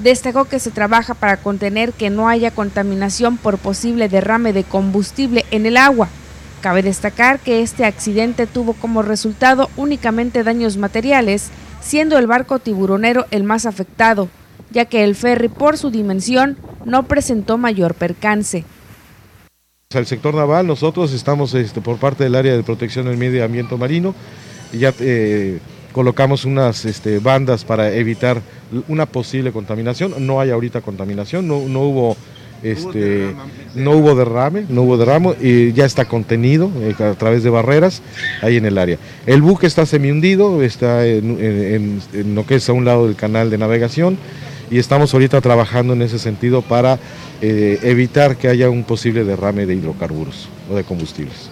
[0.01, 5.45] Destacó que se trabaja para contener que no haya contaminación por posible derrame de combustible
[5.49, 6.07] en el agua.
[6.61, 11.49] Cabe destacar que este accidente tuvo como resultado únicamente daños materiales,
[11.87, 14.27] siendo el barco tiburonero el más afectado,
[14.71, 18.65] ya que el ferry por su dimensión no presentó mayor percance.
[19.91, 23.77] El sector naval, nosotros estamos este, por parte del área de protección del medio ambiente
[23.77, 24.13] marino,
[24.73, 25.59] ya eh,
[25.93, 28.41] colocamos unas este, bandas para evitar
[28.89, 30.13] una posible contaminación.
[30.27, 32.17] No hay ahorita contaminación, no, no hubo
[32.63, 33.33] este,
[33.75, 38.01] no hubo derrame, no hubo derrame y ya está contenido eh, a través de barreras
[38.41, 38.97] ahí en el área.
[39.25, 42.01] El buque está semi hundido, está en,
[42.35, 44.17] lo que es a un lado del canal de navegación
[44.69, 46.99] y estamos ahorita trabajando en ese sentido para
[47.41, 51.51] eh, evitar que haya un posible derrame de hidrocarburos o de combustibles.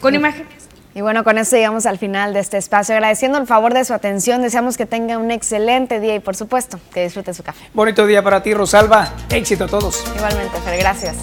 [0.00, 0.55] Con imágenes
[0.96, 2.94] y bueno, con eso llegamos al final de este espacio.
[2.94, 6.80] Agradeciendo el favor de su atención, deseamos que tenga un excelente día y por supuesto
[6.94, 7.66] que disfrute su café.
[7.74, 9.12] Bonito día para ti, Rosalba.
[9.28, 10.02] Éxito a todos.
[10.16, 11.16] Igualmente, Fer, gracias.